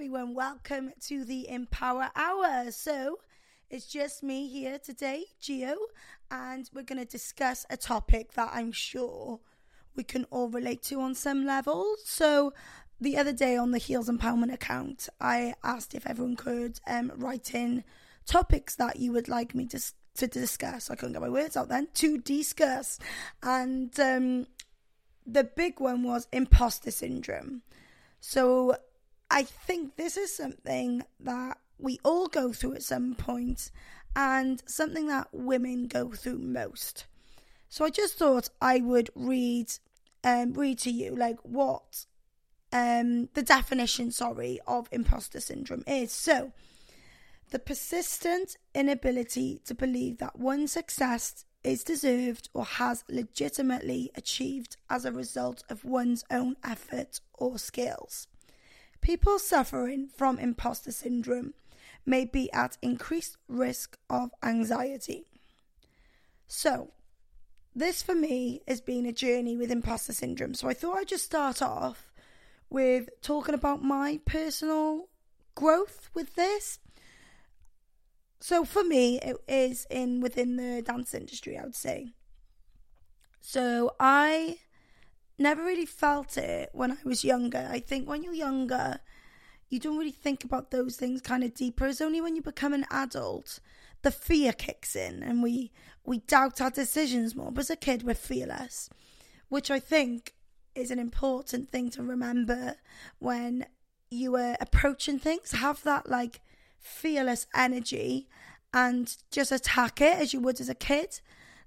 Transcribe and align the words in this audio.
everyone. 0.00 0.32
Welcome 0.32 0.94
to 1.08 1.26
the 1.26 1.46
Empower 1.50 2.08
Hour. 2.16 2.70
So, 2.70 3.18
it's 3.68 3.84
just 3.84 4.22
me 4.22 4.48
here 4.48 4.78
today, 4.78 5.26
Geo, 5.42 5.76
and 6.30 6.70
we're 6.72 6.84
going 6.84 7.00
to 7.00 7.04
discuss 7.04 7.66
a 7.68 7.76
topic 7.76 8.32
that 8.32 8.48
I'm 8.50 8.72
sure 8.72 9.40
we 9.94 10.02
can 10.02 10.24
all 10.30 10.48
relate 10.48 10.82
to 10.84 11.02
on 11.02 11.14
some 11.14 11.44
level. 11.44 11.96
So, 12.02 12.54
the 12.98 13.18
other 13.18 13.34
day 13.34 13.58
on 13.58 13.72
the 13.72 13.78
Heels 13.78 14.08
Empowerment 14.08 14.54
account, 14.54 15.10
I 15.20 15.52
asked 15.62 15.94
if 15.94 16.06
everyone 16.06 16.36
could 16.36 16.80
um, 16.86 17.12
write 17.14 17.54
in 17.54 17.84
topics 18.24 18.76
that 18.76 18.96
you 18.96 19.12
would 19.12 19.28
like 19.28 19.54
me 19.54 19.66
to 19.66 19.82
to 20.14 20.26
discuss. 20.26 20.88
I 20.88 20.94
couldn't 20.94 21.12
get 21.12 21.20
my 21.20 21.28
words 21.28 21.58
out 21.58 21.68
then. 21.68 21.88
To 21.96 22.16
discuss, 22.16 22.98
and 23.42 24.00
um, 24.00 24.46
the 25.26 25.44
big 25.44 25.78
one 25.78 26.04
was 26.04 26.26
imposter 26.32 26.90
syndrome. 26.90 27.60
So 28.18 28.76
I 29.30 29.44
think 29.44 29.96
this 29.96 30.16
is 30.16 30.34
something 30.34 31.04
that 31.20 31.58
we 31.78 31.98
all 32.04 32.26
go 32.26 32.52
through 32.52 32.74
at 32.74 32.82
some 32.82 33.14
point, 33.14 33.70
and 34.16 34.62
something 34.66 35.06
that 35.08 35.28
women 35.32 35.86
go 35.86 36.10
through 36.10 36.38
most. 36.38 37.06
So 37.68 37.84
I 37.84 37.90
just 37.90 38.18
thought 38.18 38.50
I 38.60 38.78
would 38.78 39.10
read 39.14 39.70
um, 40.24 40.52
read 40.52 40.78
to 40.80 40.90
you 40.90 41.14
like 41.14 41.38
what 41.42 42.06
um, 42.72 43.28
the 43.34 43.42
definition, 43.42 44.10
sorry, 44.10 44.60
of 44.66 44.88
imposter 44.92 45.40
syndrome 45.40 45.84
is. 45.86 46.12
So, 46.12 46.52
the 47.50 47.58
persistent 47.58 48.56
inability 48.74 49.60
to 49.64 49.74
believe 49.74 50.18
that 50.18 50.38
one's 50.38 50.72
success 50.72 51.44
is 51.64 51.82
deserved 51.82 52.48
or 52.54 52.64
has 52.64 53.04
legitimately 53.08 54.10
achieved 54.14 54.76
as 54.88 55.04
a 55.04 55.12
result 55.12 55.64
of 55.68 55.84
one's 55.84 56.24
own 56.30 56.56
effort 56.62 57.20
or 57.34 57.58
skills. 57.58 58.28
People 59.00 59.38
suffering 59.38 60.08
from 60.08 60.38
imposter 60.38 60.92
syndrome 60.92 61.54
may 62.04 62.24
be 62.24 62.52
at 62.52 62.78
increased 62.82 63.36
risk 63.48 63.98
of 64.08 64.30
anxiety. 64.42 65.26
So, 66.46 66.92
this 67.74 68.02
for 68.02 68.14
me 68.14 68.62
has 68.66 68.80
been 68.80 69.06
a 69.06 69.12
journey 69.12 69.56
with 69.56 69.70
imposter 69.70 70.12
syndrome. 70.12 70.54
So, 70.54 70.68
I 70.68 70.74
thought 70.74 70.98
I'd 70.98 71.08
just 71.08 71.24
start 71.24 71.62
off 71.62 72.10
with 72.68 73.08
talking 73.22 73.54
about 73.54 73.82
my 73.82 74.20
personal 74.24 75.08
growth 75.54 76.10
with 76.14 76.34
this. 76.34 76.78
So, 78.40 78.64
for 78.64 78.82
me, 78.82 79.20
it 79.20 79.36
is 79.48 79.86
in 79.90 80.20
within 80.20 80.56
the 80.56 80.82
dance 80.82 81.14
industry, 81.14 81.58
I 81.58 81.64
would 81.64 81.74
say. 81.74 82.12
So, 83.40 83.94
I 84.00 84.58
never 85.40 85.64
really 85.64 85.86
felt 85.86 86.36
it 86.36 86.70
when 86.72 86.92
I 86.92 86.96
was 87.04 87.24
younger. 87.24 87.68
I 87.70 87.80
think 87.80 88.08
when 88.08 88.22
you're 88.22 88.34
younger, 88.34 89.00
you 89.68 89.78
don't 89.78 89.98
really 89.98 90.10
think 90.10 90.44
about 90.44 90.70
those 90.70 90.96
things 90.96 91.20
kind 91.20 91.42
of 91.42 91.54
deeper. 91.54 91.86
It's 91.86 92.00
only 92.00 92.20
when 92.20 92.36
you 92.36 92.42
become 92.42 92.72
an 92.72 92.86
adult 92.90 93.60
the 94.02 94.10
fear 94.10 94.52
kicks 94.52 94.96
in 94.96 95.22
and 95.22 95.42
we 95.42 95.72
we 96.04 96.18
doubt 96.18 96.60
our 96.60 96.70
decisions 96.70 97.36
more. 97.36 97.52
But 97.52 97.62
as 97.62 97.70
a 97.70 97.76
kid, 97.76 98.02
we're 98.02 98.14
fearless, 98.14 98.88
which 99.48 99.70
I 99.70 99.78
think 99.78 100.34
is 100.74 100.90
an 100.90 100.98
important 100.98 101.68
thing 101.68 101.90
to 101.90 102.02
remember 102.02 102.76
when 103.18 103.66
you 104.10 104.34
are 104.36 104.56
approaching 104.60 105.18
things. 105.18 105.52
Have 105.52 105.82
that 105.82 106.08
like 106.08 106.40
fearless 106.78 107.46
energy 107.54 108.28
and 108.72 109.14
just 109.30 109.52
attack 109.52 110.00
it 110.00 110.18
as 110.18 110.32
you 110.32 110.40
would 110.40 110.60
as 110.60 110.68
a 110.68 110.74
kid. 110.74 111.20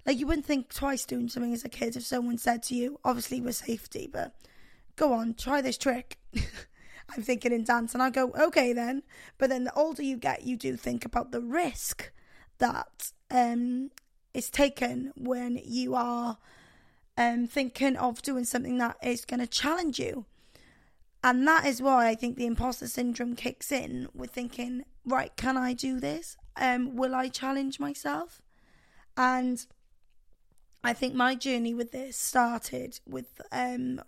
Like 0.06 0.18
you 0.18 0.26
wouldn't 0.26 0.46
think 0.46 0.72
twice 0.72 1.06
doing 1.06 1.28
something 1.28 1.52
as 1.52 1.64
a 1.64 1.68
kid 1.68 1.96
if 1.96 2.04
someone 2.04 2.38
said 2.38 2.62
to 2.64 2.74
you, 2.74 2.98
obviously 3.04 3.40
with 3.40 3.56
safety, 3.56 4.08
but 4.10 4.34
go 4.96 5.12
on, 5.12 5.34
try 5.34 5.60
this 5.60 5.78
trick. 5.78 6.18
I'm 7.14 7.22
thinking 7.22 7.52
in 7.52 7.64
dance, 7.64 7.94
and 7.94 8.02
I 8.02 8.10
go, 8.10 8.32
okay 8.32 8.72
then. 8.72 9.02
But 9.38 9.50
then 9.50 9.64
the 9.64 9.74
older 9.74 10.02
you 10.02 10.16
get, 10.16 10.44
you 10.44 10.56
do 10.56 10.76
think 10.76 11.04
about 11.04 11.32
the 11.32 11.40
risk 11.40 12.10
that 12.58 13.12
um, 13.30 13.90
is 14.32 14.50
taken 14.50 15.12
when 15.14 15.60
you 15.62 15.94
are 15.94 16.38
um, 17.16 17.46
thinking 17.46 17.96
of 17.96 18.22
doing 18.22 18.44
something 18.44 18.78
that 18.78 18.96
is 19.02 19.24
going 19.24 19.40
to 19.40 19.46
challenge 19.46 19.98
you. 19.98 20.24
And 21.22 21.46
that 21.46 21.64
is 21.64 21.80
why 21.80 22.08
I 22.08 22.14
think 22.14 22.36
the 22.36 22.46
imposter 22.46 22.86
syndrome 22.86 23.34
kicks 23.34 23.72
in 23.72 24.08
with 24.14 24.30
thinking, 24.30 24.84
right, 25.06 25.34
can 25.36 25.56
I 25.56 25.72
do 25.72 25.98
this? 25.98 26.36
Um, 26.56 26.96
will 26.96 27.14
I 27.14 27.28
challenge 27.28 27.80
myself? 27.80 28.42
And 29.16 29.64
I 30.84 30.92
think 30.92 31.14
my 31.14 31.34
journey 31.34 31.72
with 31.72 31.92
this 31.92 32.16
started 32.16 33.00
with 33.08 33.40
um, 33.50 34.02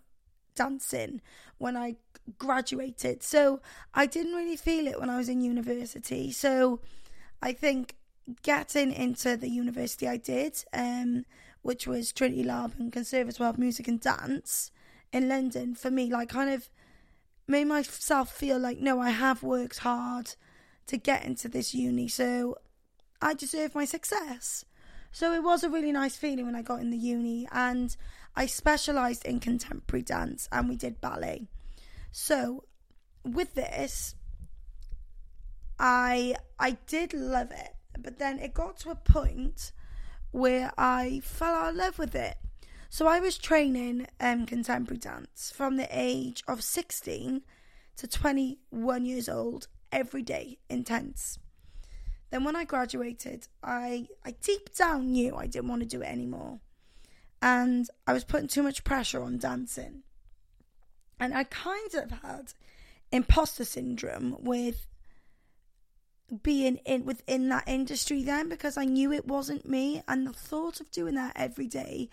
dancing 0.55 1.23
when 1.57 1.77
I 1.77 1.97
graduated. 2.39 3.23
So 3.23 3.61
I 3.95 4.05
didn't 4.07 4.35
really 4.35 4.57
feel 4.57 4.87
it 4.87 5.01
when 5.01 5.09
I 5.09 5.17
was 5.17 5.31
in 5.31 5.41
university. 5.41 6.31
So 6.31 6.81
I 7.41 7.55
think 7.55 7.97
getting 8.43 8.93
into 8.93 9.37
the 9.39 9.49
university 9.49 10.07
I 10.07 10.19
did, 10.19 10.63
um, 10.73 11.25
which 11.63 11.87
was 11.87 12.13
Trinity 12.13 12.43
Laban 12.43 12.91
Conservatoire 12.91 13.51
of 13.51 13.59
Music 13.59 13.89
and 13.89 14.01
Dance 14.01 14.71
in 15.13 15.29
London, 15.29 15.75
for 15.75 15.91
me, 15.91 16.11
like 16.11 16.29
kind 16.29 16.51
of 16.51 16.69
made 17.49 17.65
myself 17.65 18.31
feel 18.31 18.59
like, 18.59 18.79
no, 18.79 19.01
I 19.01 19.11
have 19.11 19.43
worked 19.43 19.79
hard 19.79 20.35
to 20.89 20.99
get 20.99 21.25
into 21.25 21.49
this 21.49 21.75
uni, 21.75 22.09
so 22.09 22.59
I 23.23 23.35
deserve 23.35 23.75
my 23.75 23.85
success. 23.85 24.65
So 25.17 25.33
it 25.33 25.43
was 25.43 25.65
a 25.65 25.71
really 25.71 25.93
nice 25.93 26.15
feeling 26.15 26.45
when 26.45 26.55
I 26.55 26.61
got 26.61 26.83
in 26.83 26.91
the 26.91 26.99
uni 26.99 27.49
and 27.51 27.97
I 28.37 28.45
specialised 28.45 29.25
in 29.25 29.41
contemporary 29.41 30.03
dance 30.03 30.47
and 30.53 30.69
we 30.69 30.77
did 30.77 31.01
ballet. 31.01 31.47
So 32.13 32.65
with 33.25 33.55
this 33.55 34.15
I 35.79 36.37
I 36.59 36.73
did 36.87 37.15
love 37.15 37.51
it, 37.51 37.77
but 37.99 38.19
then 38.19 38.39
it 38.39 38.53
got 38.53 38.77
to 38.81 38.91
a 38.91 38.95
point 38.95 39.73
where 40.33 40.71
I 40.77 41.23
fell 41.25 41.55
out 41.55 41.71
of 41.71 41.77
love 41.77 41.99
with 41.99 42.15
it. 42.15 42.37
So 42.91 43.07
I 43.07 43.19
was 43.19 43.39
training 43.39 44.09
um, 44.21 44.45
contemporary 44.45 44.99
dance 44.99 45.51
from 45.51 45.79
the 45.79 45.89
age 45.91 46.45
of 46.47 46.63
16 46.63 47.41
to 47.97 48.07
21 48.07 49.07
years 49.07 49.31
old 49.31 49.69
every 49.91 50.21
day, 50.21 50.59
intense. 50.69 51.39
Then 52.31 52.45
when 52.45 52.57
I 52.57 52.65
graduated, 52.65 53.47
I 53.63 54.09
I 54.25 54.33
deep 54.33 54.75
down 54.75 55.13
knew 55.13 55.37
I 55.37 55.47
didn't 55.47 55.69
want 55.69 55.83
to 55.83 55.89
do 55.89 56.03
it 56.03 56.09
anymore. 56.09 56.61
And 57.41 57.89
I 58.07 58.13
was 58.13 58.25
putting 58.25 58.49
too 58.49 58.63
much 58.63 58.85
pressure 58.85 59.23
on 59.23 59.39
dancing. 59.39 60.03
And 61.21 61.35
I 61.35 61.45
kind 61.45 61.95
of 61.95 62.11
had 62.11 62.53
imposter 63.13 63.65
syndrome 63.65 64.37
with 64.41 64.87
being 66.43 66.77
in 66.85 67.05
within 67.05 67.49
that 67.49 67.69
industry 67.69 68.23
then 68.23 68.49
because 68.49 68.77
I 68.77 68.85
knew 68.85 69.13
it 69.13 69.29
wasn't 69.29 69.69
me 69.69 70.03
and 70.09 70.27
the 70.27 70.33
thought 70.33 70.81
of 70.81 70.91
doing 70.91 71.15
that 71.15 71.33
every 71.37 71.69
day 71.69 72.09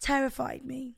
terrified 0.00 0.64
me. 0.64 0.94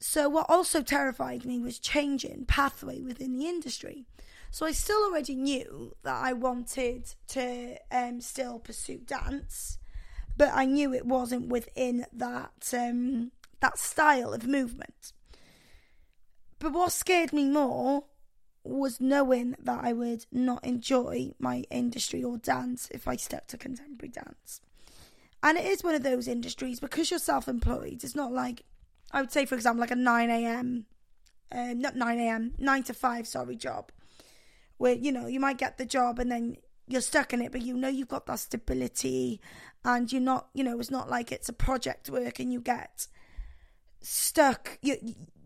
So 0.00 0.28
what 0.28 0.46
also 0.48 0.82
terrified 0.82 1.44
me 1.44 1.60
was 1.60 1.78
changing 1.78 2.46
pathway 2.46 3.00
within 3.00 3.38
the 3.38 3.46
industry. 3.46 4.06
So 4.52 4.66
I 4.66 4.72
still 4.72 5.02
already 5.04 5.34
knew 5.34 5.96
that 6.02 6.22
I 6.22 6.34
wanted 6.34 7.14
to 7.28 7.78
um, 7.90 8.20
still 8.20 8.58
pursue 8.58 8.98
dance, 8.98 9.78
but 10.36 10.50
I 10.52 10.66
knew 10.66 10.92
it 10.92 11.06
wasn't 11.06 11.48
within 11.48 12.04
that 12.12 12.74
um, 12.74 13.32
that 13.60 13.78
style 13.78 14.34
of 14.34 14.46
movement. 14.46 15.14
But 16.58 16.74
what 16.74 16.92
scared 16.92 17.32
me 17.32 17.46
more 17.46 18.04
was 18.62 19.00
knowing 19.00 19.56
that 19.58 19.82
I 19.82 19.94
would 19.94 20.26
not 20.30 20.62
enjoy 20.66 21.32
my 21.38 21.64
industry 21.70 22.22
or 22.22 22.36
dance 22.36 22.88
if 22.90 23.08
I 23.08 23.16
stuck 23.16 23.46
to 23.48 23.56
contemporary 23.56 24.10
dance. 24.10 24.60
And 25.42 25.56
it 25.56 25.64
is 25.64 25.82
one 25.82 25.94
of 25.94 26.02
those 26.02 26.28
industries 26.28 26.78
because 26.78 27.10
you're 27.10 27.18
self 27.18 27.48
employed, 27.48 28.04
it's 28.04 28.14
not 28.14 28.32
like, 28.32 28.64
I 29.12 29.22
would 29.22 29.32
say, 29.32 29.46
for 29.46 29.54
example, 29.54 29.80
like 29.80 29.90
a 29.90 29.96
9 29.96 30.28
a.m., 30.28 30.84
uh, 31.50 31.72
not 31.74 31.96
9 31.96 32.18
a.m., 32.18 32.52
9 32.58 32.82
to 32.82 32.92
5, 32.92 33.26
sorry, 33.26 33.56
job 33.56 33.90
where 34.78 34.94
you 34.94 35.12
know 35.12 35.26
you 35.26 35.40
might 35.40 35.58
get 35.58 35.78
the 35.78 35.86
job 35.86 36.18
and 36.18 36.30
then 36.30 36.56
you're 36.88 37.00
stuck 37.00 37.32
in 37.32 37.40
it, 37.42 37.52
but 37.52 37.62
you 37.62 37.76
know 37.76 37.88
you've 37.88 38.08
got 38.08 38.26
that 38.26 38.38
stability, 38.38 39.40
and 39.84 40.12
you're 40.12 40.20
not, 40.20 40.48
you 40.54 40.62
know, 40.62 40.78
it's 40.78 40.90
not 40.90 41.10
like 41.10 41.32
it's 41.32 41.48
a 41.48 41.52
project 41.52 42.08
work 42.10 42.38
and 42.38 42.52
you 42.52 42.60
get 42.60 43.06
stuck. 44.00 44.78
You 44.82 44.96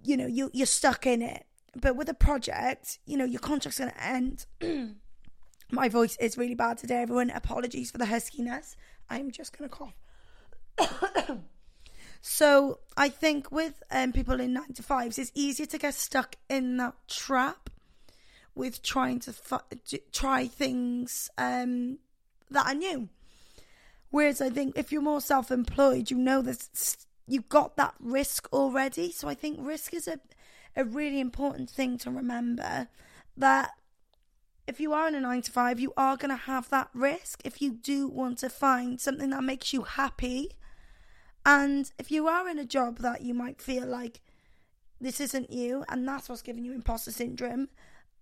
you 0.02 0.16
know 0.16 0.26
you 0.26 0.50
you're 0.52 0.66
stuck 0.66 1.06
in 1.06 1.22
it. 1.22 1.44
But 1.78 1.96
with 1.96 2.08
a 2.08 2.14
project, 2.14 2.98
you 3.06 3.16
know 3.16 3.24
your 3.24 3.40
contract's 3.40 3.78
going 3.78 3.90
to 3.90 4.02
end. 4.02 4.46
My 5.70 5.88
voice 5.88 6.16
is 6.20 6.38
really 6.38 6.54
bad 6.54 6.78
today, 6.78 7.02
everyone. 7.02 7.30
Apologies 7.30 7.90
for 7.90 7.98
the 7.98 8.04
huskiness. 8.04 8.76
I'm 9.10 9.30
just 9.30 9.56
going 9.56 9.68
to 9.68 9.76
cough. 9.76 11.38
so 12.20 12.78
I 12.96 13.08
think 13.08 13.50
with 13.50 13.82
um, 13.90 14.12
people 14.12 14.40
in 14.40 14.52
nine 14.52 14.74
to 14.74 14.82
fives, 14.82 15.18
it's 15.18 15.32
easier 15.34 15.66
to 15.66 15.78
get 15.78 15.94
stuck 15.94 16.36
in 16.48 16.76
that 16.76 16.94
trap 17.08 17.65
with 18.56 18.82
trying 18.82 19.20
to 19.20 19.32
try 20.10 20.48
things 20.48 21.30
um, 21.38 21.98
that 22.50 22.66
are 22.66 22.74
new. 22.74 23.08
Whereas 24.10 24.40
I 24.40 24.50
think 24.50 24.76
if 24.76 24.90
you're 24.90 25.02
more 25.02 25.20
self-employed, 25.20 26.10
you 26.10 26.16
know 26.16 26.42
that 26.42 26.96
you've 27.28 27.48
got 27.48 27.76
that 27.76 27.94
risk 28.00 28.48
already. 28.52 29.12
So 29.12 29.28
I 29.28 29.34
think 29.34 29.58
risk 29.60 29.94
is 29.94 30.08
a 30.08 30.18
a 30.76 30.84
really 30.84 31.20
important 31.20 31.70
thing 31.70 31.96
to 31.98 32.10
remember 32.10 32.88
that 33.36 33.70
if 34.66 34.80
you 34.80 34.92
are 34.92 35.08
in 35.08 35.14
a 35.14 35.20
nine 35.20 35.42
to 35.42 35.50
five, 35.50 35.80
you 35.80 35.92
are 35.96 36.16
going 36.16 36.30
to 36.30 36.36
have 36.36 36.68
that 36.70 36.90
risk 36.92 37.40
if 37.44 37.62
you 37.62 37.72
do 37.72 38.08
want 38.08 38.38
to 38.38 38.50
find 38.50 39.00
something 39.00 39.30
that 39.30 39.44
makes 39.44 39.72
you 39.72 39.82
happy. 39.82 40.50
And 41.44 41.90
if 41.98 42.10
you 42.10 42.26
are 42.28 42.48
in 42.48 42.58
a 42.58 42.64
job 42.64 42.98
that 42.98 43.22
you 43.22 43.32
might 43.32 43.62
feel 43.62 43.86
like 43.86 44.20
this 45.00 45.20
isn't 45.20 45.52
you, 45.52 45.84
and 45.88 46.06
that's 46.06 46.28
what's 46.28 46.42
giving 46.42 46.64
you 46.64 46.72
imposter 46.72 47.12
syndrome, 47.12 47.68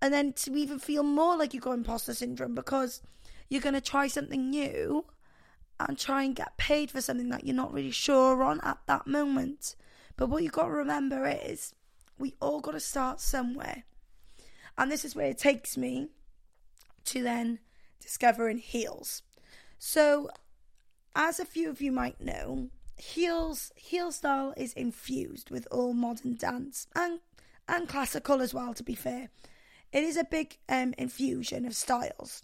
and 0.04 0.12
then 0.12 0.34
to 0.34 0.54
even 0.54 0.78
feel 0.78 1.02
more 1.02 1.34
like 1.34 1.54
you've 1.54 1.62
got 1.62 1.72
imposter 1.72 2.12
syndrome 2.12 2.54
because 2.54 3.00
you're 3.48 3.62
going 3.62 3.74
to 3.74 3.80
try 3.80 4.06
something 4.06 4.50
new 4.50 5.06
and 5.80 5.98
try 5.98 6.24
and 6.24 6.36
get 6.36 6.58
paid 6.58 6.90
for 6.90 7.00
something 7.00 7.30
that 7.30 7.46
you're 7.46 7.56
not 7.56 7.72
really 7.72 7.90
sure 7.90 8.42
on 8.42 8.60
at 8.60 8.76
that 8.86 9.06
moment. 9.06 9.74
But 10.18 10.28
what 10.28 10.42
you've 10.42 10.52
got 10.52 10.66
to 10.66 10.72
remember 10.72 11.26
is 11.26 11.74
we 12.18 12.34
all 12.38 12.60
got 12.60 12.72
to 12.72 12.80
start 12.80 13.18
somewhere. 13.18 13.84
And 14.76 14.92
this 14.92 15.06
is 15.06 15.16
where 15.16 15.28
it 15.28 15.38
takes 15.38 15.78
me 15.78 16.08
to 17.06 17.22
then 17.22 17.60
discovering 17.98 18.58
heels. 18.58 19.22
So, 19.78 20.28
as 21.16 21.40
a 21.40 21.46
few 21.46 21.70
of 21.70 21.80
you 21.80 21.92
might 21.92 22.20
know, 22.20 22.68
heels 22.98 23.72
heel 23.74 24.12
style 24.12 24.52
is 24.54 24.74
infused 24.74 25.50
with 25.50 25.66
all 25.70 25.94
modern 25.94 26.36
dance 26.36 26.88
and 26.94 27.20
and 27.66 27.88
classical 27.88 28.42
as 28.42 28.52
well. 28.52 28.74
To 28.74 28.82
be 28.82 28.94
fair, 28.94 29.30
it 29.94 30.02
is 30.02 30.16
a 30.16 30.24
big 30.24 30.58
um, 30.68 30.92
infusion 30.98 31.64
of 31.64 31.76
styles. 31.76 32.42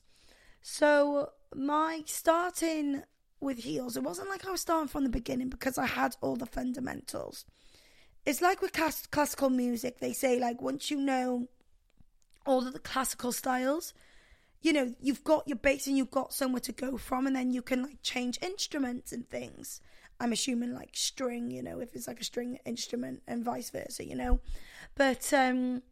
So 0.62 1.31
my 1.52 2.02
starting 2.06 3.02
with 3.41 3.58
heels, 3.58 3.97
it 3.97 4.05
wasn't 4.05 4.29
like 4.29 4.47
I 4.47 4.52
was 4.52 4.61
starting 4.61 4.87
from 4.87 5.02
the 5.02 5.11
beginning 5.11 5.49
because 5.49 5.76
I 5.76 5.87
had 5.87 6.17
all 6.20 6.37
the 6.37 6.47
fundamentals. 6.47 7.44
It's 8.25 8.41
like 8.41 8.62
with 8.62 8.73
class- 8.73 9.08
classical 9.08 9.50
music, 9.50 9.99
they 9.99 10.12
say 10.12 10.38
like 10.38 10.62
once 10.62 10.93
you 10.93 11.00
know 11.00 11.49
all 12.47 12.64
of 12.64 12.73
the 12.73 12.79
classical 12.79 13.32
styles, 13.32 13.94
you 14.62 14.73
know, 14.73 14.94
you've 15.00 15.25
got 15.25 15.49
your 15.49 15.56
base 15.56 15.88
and 15.88 15.97
you've 15.97 16.11
got 16.12 16.32
somewhere 16.32 16.61
to 16.61 16.73
go 16.73 16.99
from, 16.99 17.26
and 17.26 17.35
then 17.35 17.50
you 17.50 17.62
can 17.62 17.82
like 17.82 18.00
change 18.02 18.38
instruments 18.43 19.11
and 19.11 19.29
things. 19.29 19.81
I'm 20.20 20.32
assuming 20.32 20.73
like 20.73 20.91
string, 20.93 21.50
you 21.50 21.62
know, 21.64 21.81
if 21.81 21.97
it's 21.97 22.06
like 22.06 22.20
a 22.20 22.25
string 22.25 22.61
instrument 22.64 23.23
and 23.26 23.44
vice 23.44 23.70
versa, 23.70 24.05
you 24.05 24.14
know. 24.14 24.38
But 24.94 25.32
um 25.32 25.82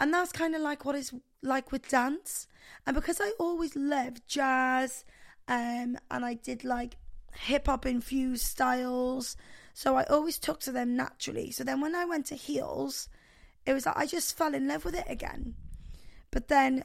and 0.00 0.12
that's 0.12 0.32
kind 0.32 0.54
of 0.54 0.60
like 0.60 0.84
what 0.84 0.94
it's 0.94 1.12
like 1.42 1.72
with 1.72 1.88
dance. 1.88 2.46
And 2.86 2.94
because 2.94 3.20
I 3.20 3.32
always 3.38 3.74
loved 3.76 4.26
jazz, 4.28 5.04
um, 5.48 5.98
and 6.10 6.24
I 6.24 6.34
did 6.34 6.64
like 6.64 6.96
hip 7.32 7.66
hop 7.66 7.86
infused 7.86 8.44
styles, 8.44 9.36
so 9.72 9.96
I 9.96 10.04
always 10.04 10.38
took 10.38 10.60
to 10.60 10.72
them 10.72 10.96
naturally. 10.96 11.50
So 11.50 11.64
then 11.64 11.80
when 11.80 11.94
I 11.94 12.04
went 12.04 12.26
to 12.26 12.34
heels, 12.34 13.08
it 13.64 13.72
was 13.72 13.86
like 13.86 13.96
I 13.96 14.06
just 14.06 14.36
fell 14.36 14.54
in 14.54 14.68
love 14.68 14.84
with 14.84 14.94
it 14.94 15.06
again. 15.08 15.54
But 16.30 16.48
then 16.48 16.84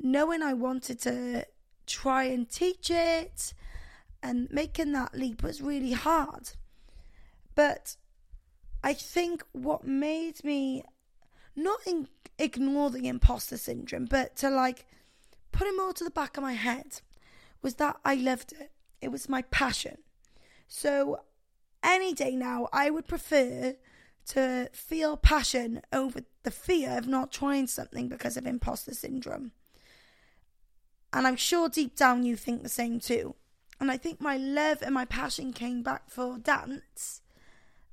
knowing 0.00 0.42
I 0.42 0.52
wanted 0.54 1.00
to 1.00 1.46
try 1.86 2.24
and 2.24 2.48
teach 2.48 2.90
it 2.90 3.54
and 4.22 4.48
making 4.50 4.92
that 4.92 5.14
leap 5.14 5.42
was 5.42 5.60
really 5.60 5.92
hard. 5.92 6.50
But 7.54 7.96
I 8.82 8.92
think 8.94 9.44
what 9.52 9.84
made 9.84 10.42
me 10.44 10.84
not 11.54 11.80
in, 11.86 12.08
ignore 12.38 12.90
the 12.90 13.08
imposter 13.08 13.56
syndrome, 13.56 14.06
but 14.06 14.36
to 14.36 14.50
like 14.50 14.86
put 15.50 15.66
it 15.66 15.76
more 15.76 15.92
to 15.92 16.04
the 16.04 16.10
back 16.10 16.36
of 16.36 16.42
my 16.42 16.54
head 16.54 17.00
was 17.62 17.74
that 17.74 17.96
I 18.04 18.14
loved 18.14 18.52
it. 18.52 18.72
It 19.00 19.10
was 19.10 19.28
my 19.28 19.42
passion. 19.42 19.98
So 20.68 21.20
any 21.82 22.14
day 22.14 22.36
now, 22.36 22.68
I 22.72 22.90
would 22.90 23.06
prefer 23.06 23.74
to 24.28 24.68
feel 24.72 25.16
passion 25.16 25.82
over 25.92 26.20
the 26.44 26.50
fear 26.50 26.96
of 26.96 27.06
not 27.06 27.32
trying 27.32 27.66
something 27.66 28.08
because 28.08 28.36
of 28.36 28.46
imposter 28.46 28.94
syndrome. 28.94 29.52
And 31.12 31.26
I'm 31.26 31.36
sure 31.36 31.68
deep 31.68 31.96
down 31.96 32.24
you 32.24 32.36
think 32.36 32.62
the 32.62 32.68
same 32.68 33.00
too. 33.00 33.34
And 33.80 33.90
I 33.90 33.96
think 33.96 34.20
my 34.20 34.36
love 34.36 34.80
and 34.80 34.94
my 34.94 35.04
passion 35.04 35.52
came 35.52 35.82
back 35.82 36.08
for 36.08 36.38
dance. 36.38 37.21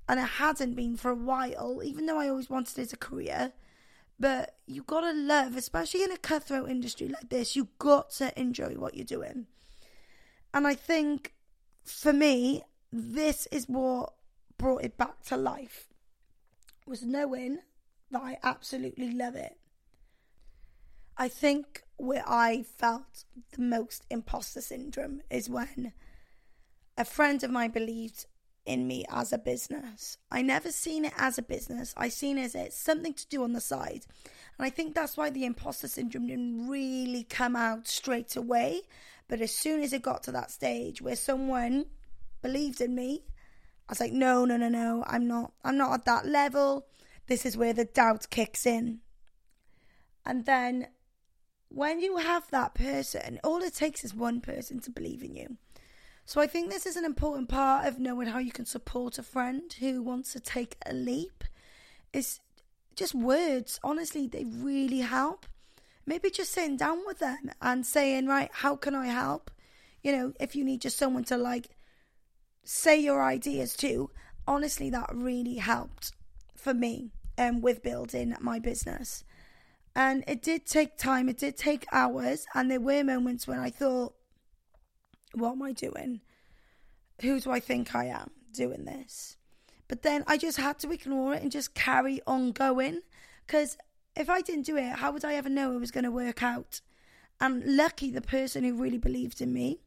And 0.09 0.19
it 0.19 0.23
hadn't 0.23 0.73
been 0.73 0.97
for 0.97 1.11
a 1.11 1.15
while, 1.15 1.81
even 1.83 2.07
though 2.07 2.19
I 2.19 2.27
always 2.29 2.49
wanted 2.49 2.79
it 2.79 2.81
as 2.81 2.93
a 2.93 2.97
career. 2.97 3.53
But 4.19 4.55
you 4.65 4.81
gotta 4.81 5.13
love, 5.13 5.55
especially 5.55 6.03
in 6.03 6.11
a 6.11 6.17
cutthroat 6.17 6.67
industry 6.67 7.07
like 7.07 7.29
this, 7.29 7.55
you 7.55 7.67
got 7.77 8.09
to 8.13 8.37
enjoy 8.37 8.73
what 8.73 8.95
you're 8.95 9.05
doing. 9.05 9.45
And 10.51 10.65
I 10.65 10.73
think 10.73 11.35
for 11.85 12.11
me, 12.11 12.63
this 12.91 13.47
is 13.51 13.69
what 13.69 14.13
brought 14.57 14.83
it 14.83 14.97
back 14.97 15.21
to 15.27 15.37
life 15.37 15.87
was 16.87 17.03
knowing 17.03 17.59
that 18.09 18.21
I 18.23 18.39
absolutely 18.41 19.11
love 19.11 19.35
it. 19.35 19.57
I 21.15 21.27
think 21.27 21.83
where 21.97 22.23
I 22.27 22.63
felt 22.63 23.25
the 23.51 23.61
most 23.61 24.05
imposter 24.09 24.61
syndrome 24.61 25.21
is 25.29 25.49
when 25.49 25.93
a 26.97 27.05
friend 27.05 27.43
of 27.43 27.51
mine 27.51 27.71
believed 27.71 28.25
in 28.65 28.87
me 28.87 29.05
as 29.09 29.33
a 29.33 29.37
business. 29.37 30.17
I 30.31 30.41
never 30.41 30.71
seen 30.71 31.05
it 31.05 31.13
as 31.17 31.37
a 31.37 31.41
business. 31.41 31.93
I 31.97 32.09
seen 32.09 32.37
it 32.37 32.45
as 32.45 32.55
it's 32.55 32.77
something 32.77 33.13
to 33.13 33.27
do 33.27 33.43
on 33.43 33.53
the 33.53 33.61
side. 33.61 34.05
And 34.57 34.65
I 34.65 34.69
think 34.69 34.93
that's 34.93 35.17
why 35.17 35.29
the 35.29 35.45
imposter 35.45 35.87
syndrome 35.87 36.27
didn't 36.27 36.67
really 36.67 37.23
come 37.23 37.55
out 37.55 37.87
straight 37.87 38.35
away. 38.35 38.81
But 39.27 39.41
as 39.41 39.53
soon 39.53 39.81
as 39.81 39.93
it 39.93 40.01
got 40.01 40.23
to 40.23 40.31
that 40.33 40.51
stage 40.51 41.01
where 41.01 41.15
someone 41.15 41.85
believed 42.41 42.81
in 42.81 42.95
me, 42.95 43.23
I 43.87 43.93
was 43.93 43.99
like, 43.99 44.11
no, 44.11 44.45
no, 44.45 44.57
no, 44.57 44.69
no, 44.69 45.03
I'm 45.07 45.27
not 45.27 45.53
I'm 45.63 45.77
not 45.77 45.93
at 45.93 46.05
that 46.05 46.25
level. 46.25 46.87
This 47.27 47.45
is 47.45 47.57
where 47.57 47.73
the 47.73 47.85
doubt 47.85 48.29
kicks 48.29 48.65
in. 48.65 48.99
And 50.25 50.45
then 50.45 50.87
when 51.69 51.99
you 51.99 52.17
have 52.17 52.49
that 52.51 52.73
person, 52.73 53.39
all 53.43 53.61
it 53.61 53.75
takes 53.75 54.03
is 54.03 54.13
one 54.13 54.41
person 54.41 54.79
to 54.81 54.91
believe 54.91 55.23
in 55.23 55.35
you. 55.35 55.57
So 56.29 56.39
I 56.39 56.45
think 56.45 56.69
this 56.69 56.85
is 56.85 56.95
an 56.95 57.05
important 57.05 57.49
part 57.49 57.87
of 57.87 57.97
knowing 57.97 58.27
how 58.27 58.37
you 58.37 58.51
can 58.51 58.67
support 58.67 59.17
a 59.17 59.23
friend 59.23 59.73
who 59.79 60.03
wants 60.03 60.31
to 60.33 60.39
take 60.39 60.77
a 60.85 60.93
leap. 60.93 61.43
Is 62.13 62.39
just 62.95 63.15
words. 63.15 63.79
Honestly, 63.83 64.27
they 64.27 64.45
really 64.45 64.99
help. 64.99 65.47
Maybe 66.05 66.29
just 66.29 66.51
sitting 66.51 66.77
down 66.77 66.99
with 67.07 67.17
them 67.17 67.49
and 67.63 67.83
saying, 67.83 68.27
right, 68.27 68.51
how 68.53 68.75
can 68.75 68.93
I 68.93 69.07
help? 69.07 69.49
You 70.03 70.11
know, 70.11 70.33
if 70.39 70.55
you 70.55 70.63
need 70.63 70.81
just 70.81 70.99
someone 70.99 71.23
to 71.23 71.35
like 71.35 71.69
say 72.63 72.99
your 72.99 73.23
ideas 73.23 73.75
to, 73.77 74.11
honestly, 74.47 74.91
that 74.91 75.09
really 75.11 75.55
helped 75.55 76.11
for 76.55 76.75
me 76.75 77.09
um, 77.39 77.59
with 77.59 77.81
building 77.81 78.35
my 78.39 78.59
business. 78.59 79.23
And 79.95 80.23
it 80.27 80.43
did 80.43 80.67
take 80.67 80.95
time, 80.95 81.27
it 81.27 81.39
did 81.39 81.57
take 81.57 81.87
hours, 81.91 82.45
and 82.53 82.69
there 82.69 82.79
were 82.79 83.03
moments 83.03 83.47
when 83.47 83.57
I 83.57 83.71
thought, 83.71 84.13
what 85.33 85.51
am 85.51 85.61
I 85.61 85.71
doing? 85.71 86.21
Who 87.21 87.39
do 87.39 87.51
I 87.51 87.59
think 87.59 87.95
I 87.95 88.05
am 88.05 88.31
doing 88.53 88.85
this? 88.85 89.37
But 89.87 90.03
then 90.03 90.23
I 90.27 90.37
just 90.37 90.57
had 90.57 90.79
to 90.79 90.91
ignore 90.91 91.33
it 91.33 91.41
and 91.41 91.51
just 91.51 91.73
carry 91.73 92.21
on 92.25 92.51
going. 92.51 93.01
Because 93.45 93.77
if 94.15 94.29
I 94.29 94.41
didn't 94.41 94.65
do 94.65 94.77
it, 94.77 94.97
how 94.97 95.11
would 95.11 95.25
I 95.25 95.33
ever 95.33 95.49
know 95.49 95.73
it 95.73 95.79
was 95.79 95.91
going 95.91 96.03
to 96.03 96.11
work 96.11 96.43
out? 96.43 96.81
And 97.41 97.63
lucky 97.75 98.11
the 98.11 98.21
person 98.21 98.63
who 98.63 98.75
really 98.75 98.97
believed 98.97 99.41
in 99.41 99.53
me, 99.53 99.79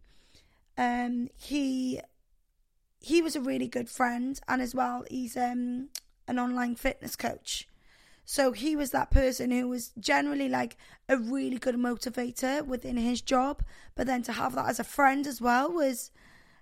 um, 0.77 1.29
he 1.37 2.01
he 2.99 3.21
was 3.21 3.35
a 3.35 3.41
really 3.41 3.67
good 3.67 3.91
friend, 3.91 4.41
and 4.47 4.63
as 4.63 4.75
well, 4.75 5.05
he's 5.11 5.37
um, 5.37 5.89
an 6.29 6.39
online 6.39 6.77
fitness 6.77 7.17
coach. 7.17 7.69
So 8.25 8.53
he 8.53 8.77
was 8.77 8.91
that 8.91 9.11
person 9.11 9.51
who 9.51 9.69
was 9.69 9.93
generally 9.99 10.49
like 10.49 10.77
a 11.09 11.17
really 11.17 11.59
good 11.59 11.75
motivator 11.75 12.65
within 12.65 12.97
his 12.97 13.21
job, 13.21 13.63
but 13.95 14.07
then 14.07 14.23
to 14.23 14.33
have 14.33 14.55
that 14.55 14.69
as 14.69 14.79
a 14.79 14.85
friend 14.85 15.27
as 15.27 15.41
well 15.41 15.71
was 15.71 16.11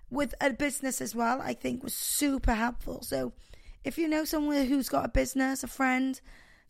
with 0.09 0.33
a 0.41 0.51
business 0.51 1.01
as 1.01 1.15
well, 1.15 1.41
I 1.41 1.53
think 1.53 1.83
was 1.83 1.93
super 1.93 2.53
helpful. 2.53 3.01
So 3.03 3.33
if 3.83 3.97
you 3.97 4.07
know 4.07 4.25
someone 4.25 4.65
who's 4.65 4.89
got 4.89 5.05
a 5.05 5.09
business, 5.09 5.63
a 5.63 5.67
friend, 5.67 6.19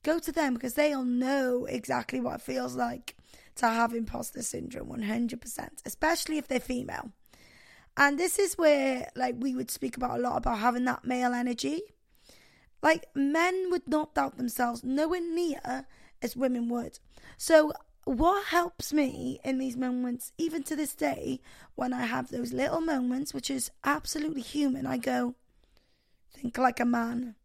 go 0.04 0.20
to 0.20 0.32
them 0.32 0.54
because 0.54 0.74
they'll 0.74 1.04
know 1.04 1.66
exactly 1.66 2.20
what 2.20 2.36
it 2.36 2.42
feels 2.42 2.76
like 2.76 3.16
to 3.56 3.68
have 3.68 3.94
imposter 3.94 4.42
syndrome 4.42 4.90
100%, 4.90 5.70
especially 5.86 6.38
if 6.38 6.48
they're 6.48 6.60
female. 6.60 7.12
And 7.98 8.18
this 8.18 8.40
is 8.40 8.58
where 8.58 9.10
like 9.16 9.36
we 9.40 9.56
would 9.56 9.72
speak 9.72 9.98
about 9.98 10.20
a 10.20 10.22
lot 10.22 10.38
about 10.38 10.60
having 10.60 10.86
that 10.86 11.06
male 11.06 11.34
energy 11.34 11.82
like 12.82 13.08
men 13.16 13.70
would 13.72 13.88
not 13.88 14.16
doubt 14.16 14.38
themselves 14.38 14.84
nowhere 14.84 15.22
near 15.22 15.86
as 16.22 16.36
women 16.36 16.70
would. 16.70 17.00
So 17.38 17.74
what 18.06 18.48
helps 18.48 18.92
me 18.92 19.40
in 19.44 19.58
these 19.58 19.78
moments, 19.78 20.32
even 20.38 20.64
to 20.64 20.76
this 20.76 20.96
day, 20.96 21.42
when 21.76 21.94
I 21.94 22.06
have 22.06 22.30
those 22.30 22.54
little 22.54 22.82
moments, 22.82 23.34
which 23.34 23.50
is 23.50 23.72
absolutely 23.84 24.42
human, 24.42 24.86
I 24.88 24.98
go, 24.98 25.36
think 26.34 26.58
like 26.58 26.80
a 26.80 26.86
man. 26.86 27.36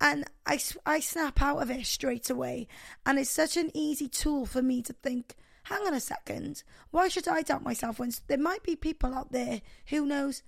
And 0.00 0.24
I, 0.46 0.60
I 0.86 1.00
snap 1.00 1.42
out 1.42 1.60
of 1.60 1.70
it 1.70 1.84
straight 1.86 2.30
away. 2.30 2.68
And 3.04 3.18
it's 3.18 3.30
such 3.30 3.56
an 3.56 3.72
easy 3.74 4.08
tool 4.08 4.46
for 4.46 4.62
me 4.62 4.80
to 4.82 4.92
think, 4.92 5.34
hang 5.64 5.82
on 5.86 5.94
a 5.94 6.00
second, 6.00 6.62
why 6.90 7.08
should 7.08 7.26
I 7.26 7.42
doubt 7.42 7.64
myself 7.64 7.98
when 7.98 8.12
there 8.28 8.38
might 8.38 8.62
be 8.62 8.76
people 8.76 9.12
out 9.12 9.32
there 9.32 9.60
who 9.88 10.06
knows 10.06 10.42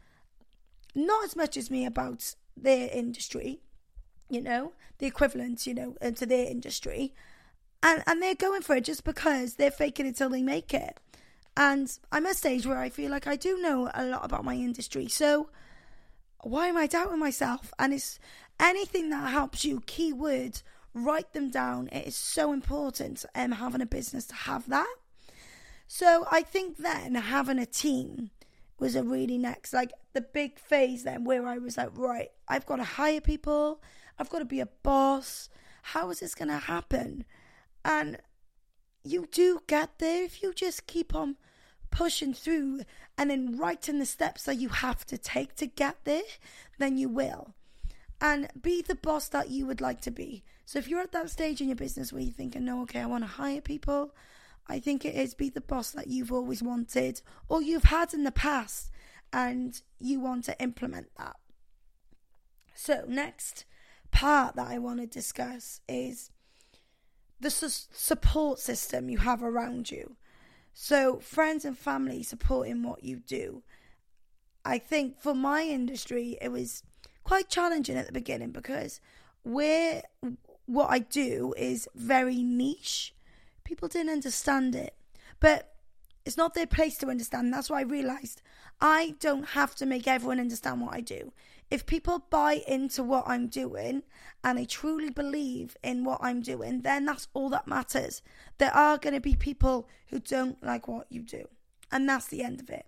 not 0.94 1.24
as 1.24 1.36
much 1.36 1.56
as 1.56 1.70
me 1.70 1.84
about 1.84 2.34
their 2.56 2.88
industry, 2.92 3.60
you 4.30 4.40
know, 4.40 4.72
the 4.98 5.06
equivalent, 5.06 5.66
you 5.66 5.74
know, 5.74 5.96
to 6.12 6.26
their 6.26 6.46
industry. 6.50 7.14
and 7.82 8.02
and 8.06 8.22
they're 8.22 8.34
going 8.34 8.62
for 8.62 8.76
it 8.76 8.84
just 8.84 9.04
because 9.04 9.54
they're 9.54 9.70
faking 9.70 10.06
it 10.06 10.16
till 10.16 10.28
they 10.30 10.42
make 10.42 10.72
it. 10.74 10.98
And 11.56 11.90
I'm 12.12 12.26
at 12.26 12.32
a 12.32 12.34
stage 12.34 12.66
where 12.66 12.78
I 12.78 12.90
feel 12.90 13.10
like 13.10 13.26
I 13.26 13.36
do 13.36 13.60
know 13.60 13.90
a 13.92 14.04
lot 14.04 14.24
about 14.24 14.44
my 14.44 14.54
industry. 14.54 15.08
So 15.08 15.50
why 16.42 16.68
am 16.68 16.76
I 16.76 16.86
doubting 16.86 17.18
myself? 17.18 17.72
And 17.78 17.92
it's 17.92 18.18
anything 18.58 19.10
that 19.10 19.30
helps 19.30 19.64
you, 19.64 19.80
keywords, 19.80 20.62
write 20.94 21.32
them 21.32 21.50
down. 21.50 21.88
It 21.92 22.06
is 22.06 22.16
so 22.16 22.52
important 22.52 23.24
um, 23.34 23.52
having 23.52 23.82
a 23.82 23.86
business 23.86 24.26
to 24.26 24.34
have 24.34 24.68
that. 24.68 24.94
So 25.86 26.26
I 26.30 26.42
think 26.42 26.76
then 26.78 27.14
having 27.16 27.58
a 27.58 27.66
team 27.66 28.30
was 28.78 28.94
a 28.96 29.02
really 29.02 29.36
next, 29.36 29.72
like 29.72 29.92
the 30.12 30.20
big 30.20 30.58
phase 30.58 31.02
then 31.02 31.24
where 31.24 31.46
I 31.46 31.58
was 31.58 31.76
like, 31.76 31.90
right, 31.96 32.28
I've 32.48 32.64
got 32.64 32.76
to 32.76 32.84
hire 32.84 33.20
people, 33.20 33.82
I've 34.20 34.28
got 34.28 34.40
to 34.40 34.44
be 34.44 34.60
a 34.60 34.68
boss. 34.82 35.48
How 35.82 36.10
is 36.10 36.20
this 36.20 36.34
going 36.34 36.50
to 36.50 36.58
happen? 36.58 37.24
And 37.84 38.18
you 39.02 39.26
do 39.32 39.62
get 39.66 39.98
there 39.98 40.24
if 40.24 40.42
you 40.42 40.52
just 40.52 40.86
keep 40.86 41.14
on 41.14 41.36
pushing 41.90 42.34
through 42.34 42.82
and 43.16 43.30
then 43.30 43.56
writing 43.56 43.98
the 43.98 44.06
steps 44.06 44.44
that 44.44 44.58
you 44.58 44.68
have 44.68 45.06
to 45.06 45.16
take 45.16 45.56
to 45.56 45.66
get 45.66 45.96
there, 46.04 46.22
then 46.78 46.98
you 46.98 47.08
will. 47.08 47.54
And 48.20 48.48
be 48.60 48.82
the 48.82 48.94
boss 48.94 49.28
that 49.28 49.48
you 49.48 49.66
would 49.66 49.80
like 49.80 50.02
to 50.02 50.10
be. 50.10 50.44
So 50.66 50.78
if 50.78 50.86
you're 50.86 51.00
at 51.00 51.12
that 51.12 51.30
stage 51.30 51.62
in 51.62 51.68
your 51.68 51.76
business 51.76 52.12
where 52.12 52.20
you're 52.20 52.30
thinking, 52.32 52.66
no, 52.66 52.82
okay, 52.82 53.00
I 53.00 53.06
want 53.06 53.24
to 53.24 53.28
hire 53.28 53.62
people, 53.62 54.14
I 54.68 54.78
think 54.80 55.06
it 55.06 55.14
is 55.14 55.32
be 55.32 55.48
the 55.48 55.62
boss 55.62 55.92
that 55.92 56.08
you've 56.08 56.30
always 56.30 56.62
wanted 56.62 57.22
or 57.48 57.62
you've 57.62 57.84
had 57.84 58.12
in 58.12 58.24
the 58.24 58.30
past 58.30 58.90
and 59.32 59.80
you 59.98 60.20
want 60.20 60.44
to 60.44 60.62
implement 60.62 61.08
that. 61.16 61.36
So, 62.74 63.04
next 63.08 63.64
part 64.12 64.56
that 64.56 64.68
I 64.68 64.78
want 64.78 65.00
to 65.00 65.06
discuss 65.06 65.80
is 65.88 66.30
the 67.40 67.50
su- 67.50 67.88
support 67.92 68.58
system 68.58 69.08
you 69.08 69.18
have 69.18 69.42
around 69.42 69.90
you. 69.90 70.16
So, 70.72 71.18
friends 71.18 71.64
and 71.64 71.76
family 71.76 72.22
supporting 72.22 72.82
what 72.82 73.02
you 73.02 73.16
do. 73.16 73.62
I 74.64 74.78
think 74.78 75.20
for 75.20 75.34
my 75.34 75.62
industry, 75.62 76.36
it 76.40 76.50
was 76.52 76.82
quite 77.24 77.48
challenging 77.48 77.96
at 77.96 78.06
the 78.06 78.12
beginning 78.12 78.50
because 78.50 79.00
where 79.42 80.02
what 80.66 80.90
I 80.90 81.00
do 81.00 81.54
is 81.56 81.88
very 81.94 82.42
niche. 82.42 83.14
People 83.64 83.88
didn't 83.88 84.12
understand 84.12 84.74
it, 84.74 84.94
but 85.40 85.74
it's 86.24 86.36
not 86.36 86.54
their 86.54 86.66
place 86.66 86.98
to 86.98 87.08
understand. 87.08 87.52
That's 87.52 87.70
why 87.70 87.80
I 87.80 87.82
realized 87.82 88.42
I 88.80 89.14
don't 89.18 89.50
have 89.50 89.74
to 89.76 89.86
make 89.86 90.06
everyone 90.06 90.40
understand 90.40 90.80
what 90.80 90.94
I 90.94 91.00
do 91.00 91.32
if 91.70 91.86
people 91.86 92.26
buy 92.30 92.62
into 92.66 93.02
what 93.02 93.28
I'm 93.28 93.46
doing 93.46 94.02
and 94.42 94.58
they 94.58 94.64
truly 94.64 95.10
believe 95.10 95.76
in 95.82 96.04
what 96.04 96.18
I'm 96.20 96.40
doing, 96.40 96.82
then 96.82 97.04
that's 97.04 97.28
all 97.32 97.48
that 97.50 97.68
matters. 97.68 98.22
There 98.58 98.74
are 98.74 98.98
going 98.98 99.14
to 99.14 99.20
be 99.20 99.36
people 99.36 99.88
who 100.08 100.18
don't 100.18 100.62
like 100.62 100.88
what 100.88 101.06
you 101.10 101.22
do, 101.22 101.46
and 101.92 102.08
that's 102.08 102.26
the 102.26 102.42
end 102.42 102.60
of 102.60 102.70
it. 102.70 102.86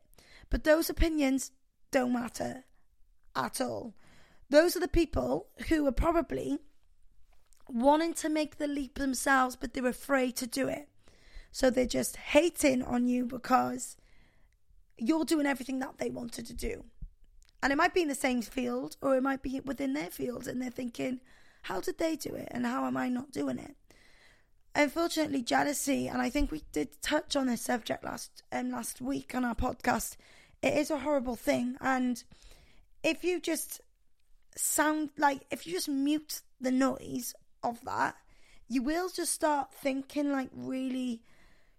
But 0.51 0.65
those 0.65 0.91
opinions 0.91 1.53
don't 1.91 2.12
matter 2.12 2.65
at 3.37 3.61
all. 3.61 3.95
Those 4.51 4.77
are 4.77 4.81
the 4.81 4.89
people 4.89 5.47
who 5.69 5.87
are 5.87 5.93
probably 5.93 6.59
wanting 7.69 8.15
to 8.15 8.29
make 8.29 8.59
the 8.59 8.67
leap 8.67 8.99
themselves, 8.99 9.57
but 9.57 9.73
they're 9.73 9.87
afraid 9.87 10.37
to 10.37 10.47
do 10.47 10.69
it. 10.69 10.89
So 11.53 11.71
they're 11.71 11.87
just 11.87 12.17
hating 12.17 12.83
on 12.83 13.07
you 13.07 13.27
because 13.27 13.97
you're 14.99 15.25
doing 15.25 15.47
everything 15.47 15.79
that 15.79 15.99
they 15.99 16.11
wanted 16.11 16.47
to 16.47 16.55
do. 16.55 16.85
And 17.62 17.73
it 17.73 17.76
might 17.76 17.95
be 17.95 18.02
in 18.02 18.09
the 18.09 18.14
same 18.14 18.42
field 18.42 18.97
or 19.00 19.16
it 19.16 19.23
might 19.23 19.42
be 19.42 19.61
within 19.61 19.92
their 19.92 20.11
field 20.11 20.49
and 20.49 20.61
they're 20.61 20.71
thinking, 20.71 21.21
how 21.62 21.81
did 21.81 21.99
they 21.99 22.16
do 22.16 22.35
it 22.35 22.49
and 22.50 22.66
how 22.66 22.87
am 22.87 22.97
I 22.97 23.09
not 23.09 23.31
doing 23.31 23.59
it? 23.59 23.76
Unfortunately, 24.75 25.42
jealousy, 25.42 26.09
and 26.09 26.21
I 26.21 26.31
think 26.31 26.50
we 26.50 26.64
did 26.73 27.00
touch 27.02 27.37
on 27.37 27.47
this 27.47 27.61
subject 27.61 28.02
last 28.02 28.42
um, 28.50 28.71
last 28.71 29.00
week 29.00 29.35
on 29.35 29.45
our 29.45 29.54
podcast, 29.54 30.16
it 30.62 30.73
is 30.75 30.90
a 30.90 31.00
horrible 31.00 31.37
thing. 31.37 31.76
And 31.81 32.23
if 33.04 33.23
you 33.23 33.38
just 33.38 33.83
sound 34.57 35.11
like 35.19 35.42
if 35.50 35.66
you 35.66 35.75
just 35.75 35.90
mute 35.90 36.40
the 36.59 36.73
noise 36.73 37.35
of 37.62 37.85
that, 37.85 38.16
you 38.66 38.83
will 38.83 39.11
just 39.11 39.33
start 39.33 39.75
thinking 39.75 40.33
like 40.33 40.49
really 40.54 41.23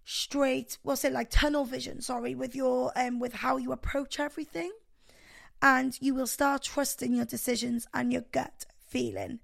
straight, 0.05 0.77
what's 0.83 1.03
it 1.03 1.13
like 1.13 1.31
tunnel 1.31 1.65
vision, 1.65 1.99
sorry, 1.99 2.35
with 2.35 2.55
your 2.55 2.91
um 2.95 3.19
with 3.19 3.33
how 3.33 3.57
you 3.57 3.71
approach 3.71 4.19
everything 4.19 4.71
and 5.63 5.98
you 6.01 6.13
will 6.13 6.27
start 6.27 6.62
trusting 6.62 7.15
your 7.15 7.24
decisions 7.24 7.88
and 7.93 8.12
your 8.12 8.25
gut 8.34 8.65
feeling. 8.86 9.39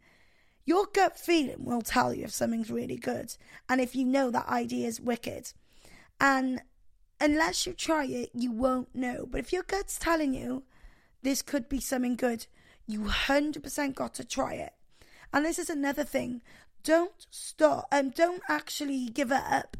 Your 0.66 0.86
gut 0.94 1.18
feeling 1.18 1.64
will 1.64 1.82
tell 1.82 2.14
you 2.14 2.26
if 2.26 2.32
something's 2.32 2.70
really 2.70 2.98
good 2.98 3.34
and 3.70 3.80
if 3.80 3.96
you 3.96 4.04
know 4.04 4.30
that 4.30 4.50
idea 4.50 4.86
is 4.86 5.00
wicked. 5.00 5.54
And 6.20 6.62
unless 7.22 7.66
you 7.66 7.72
try 7.72 8.04
it, 8.04 8.32
you 8.34 8.52
won't 8.52 8.94
know. 8.94 9.26
But 9.32 9.40
if 9.40 9.54
your 9.54 9.64
gut's 9.64 9.98
telling 9.98 10.34
you 10.34 10.64
this 11.24 11.42
could 11.42 11.70
be 11.70 11.80
something 11.80 12.18
good, 12.18 12.48
you 12.86 13.00
100% 13.00 13.96
got 13.96 14.14
to 14.16 14.26
try 14.26 14.56
it. 14.56 14.74
And 15.32 15.46
this 15.46 15.58
is 15.58 15.70
another 15.70 16.04
thing. 16.04 16.42
Don't 16.84 17.28
stop 17.30 17.88
and 17.94 18.08
um, 18.08 18.14
don't 18.16 18.42
actually 18.50 19.06
give 19.06 19.32
it 19.32 19.44
up 19.50 19.78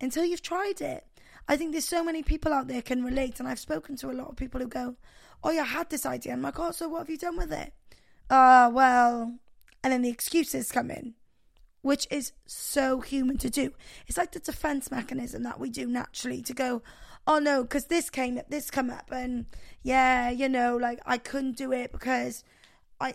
until 0.00 0.24
you've 0.24 0.42
tried 0.42 0.80
it. 0.80 1.04
I 1.48 1.56
think 1.56 1.72
there's 1.72 1.88
so 1.88 2.04
many 2.04 2.22
people 2.22 2.52
out 2.52 2.68
there 2.68 2.80
can 2.80 3.02
relate, 3.02 3.40
and 3.40 3.48
I've 3.48 3.58
spoken 3.58 3.96
to 3.96 4.10
a 4.10 4.14
lot 4.14 4.28
of 4.28 4.36
people 4.36 4.60
who 4.60 4.68
go, 4.68 4.94
oh, 5.42 5.50
yeah, 5.50 5.62
I 5.62 5.66
had 5.66 5.90
this 5.90 6.06
idea. 6.06 6.32
I'm 6.32 6.42
like, 6.42 6.58
oh, 6.58 6.70
so 6.70 6.88
what 6.88 7.00
have 7.00 7.10
you 7.10 7.18
done 7.18 7.36
with 7.36 7.52
it? 7.52 7.72
Uh, 8.28 8.70
well, 8.72 9.34
and 9.82 9.92
then 9.92 10.02
the 10.02 10.10
excuses 10.10 10.70
come 10.70 10.90
in, 10.90 11.14
which 11.82 12.06
is 12.10 12.32
so 12.46 13.00
human 13.00 13.38
to 13.38 13.50
do. 13.50 13.72
It's 14.06 14.18
like 14.18 14.32
the 14.32 14.40
defense 14.40 14.90
mechanism 14.90 15.42
that 15.42 15.58
we 15.58 15.70
do 15.70 15.86
naturally 15.86 16.42
to 16.42 16.52
go, 16.52 16.82
oh 17.26 17.38
no, 17.38 17.62
because 17.62 17.86
this 17.86 18.10
came 18.10 18.38
up, 18.38 18.48
this 18.48 18.70
come 18.70 18.90
up, 18.90 19.10
and 19.10 19.46
yeah, 19.82 20.30
you 20.30 20.48
know, 20.48 20.76
like 20.76 21.00
I 21.06 21.18
couldn't 21.18 21.56
do 21.56 21.72
it 21.72 21.92
because 21.92 22.44
I 23.00 23.14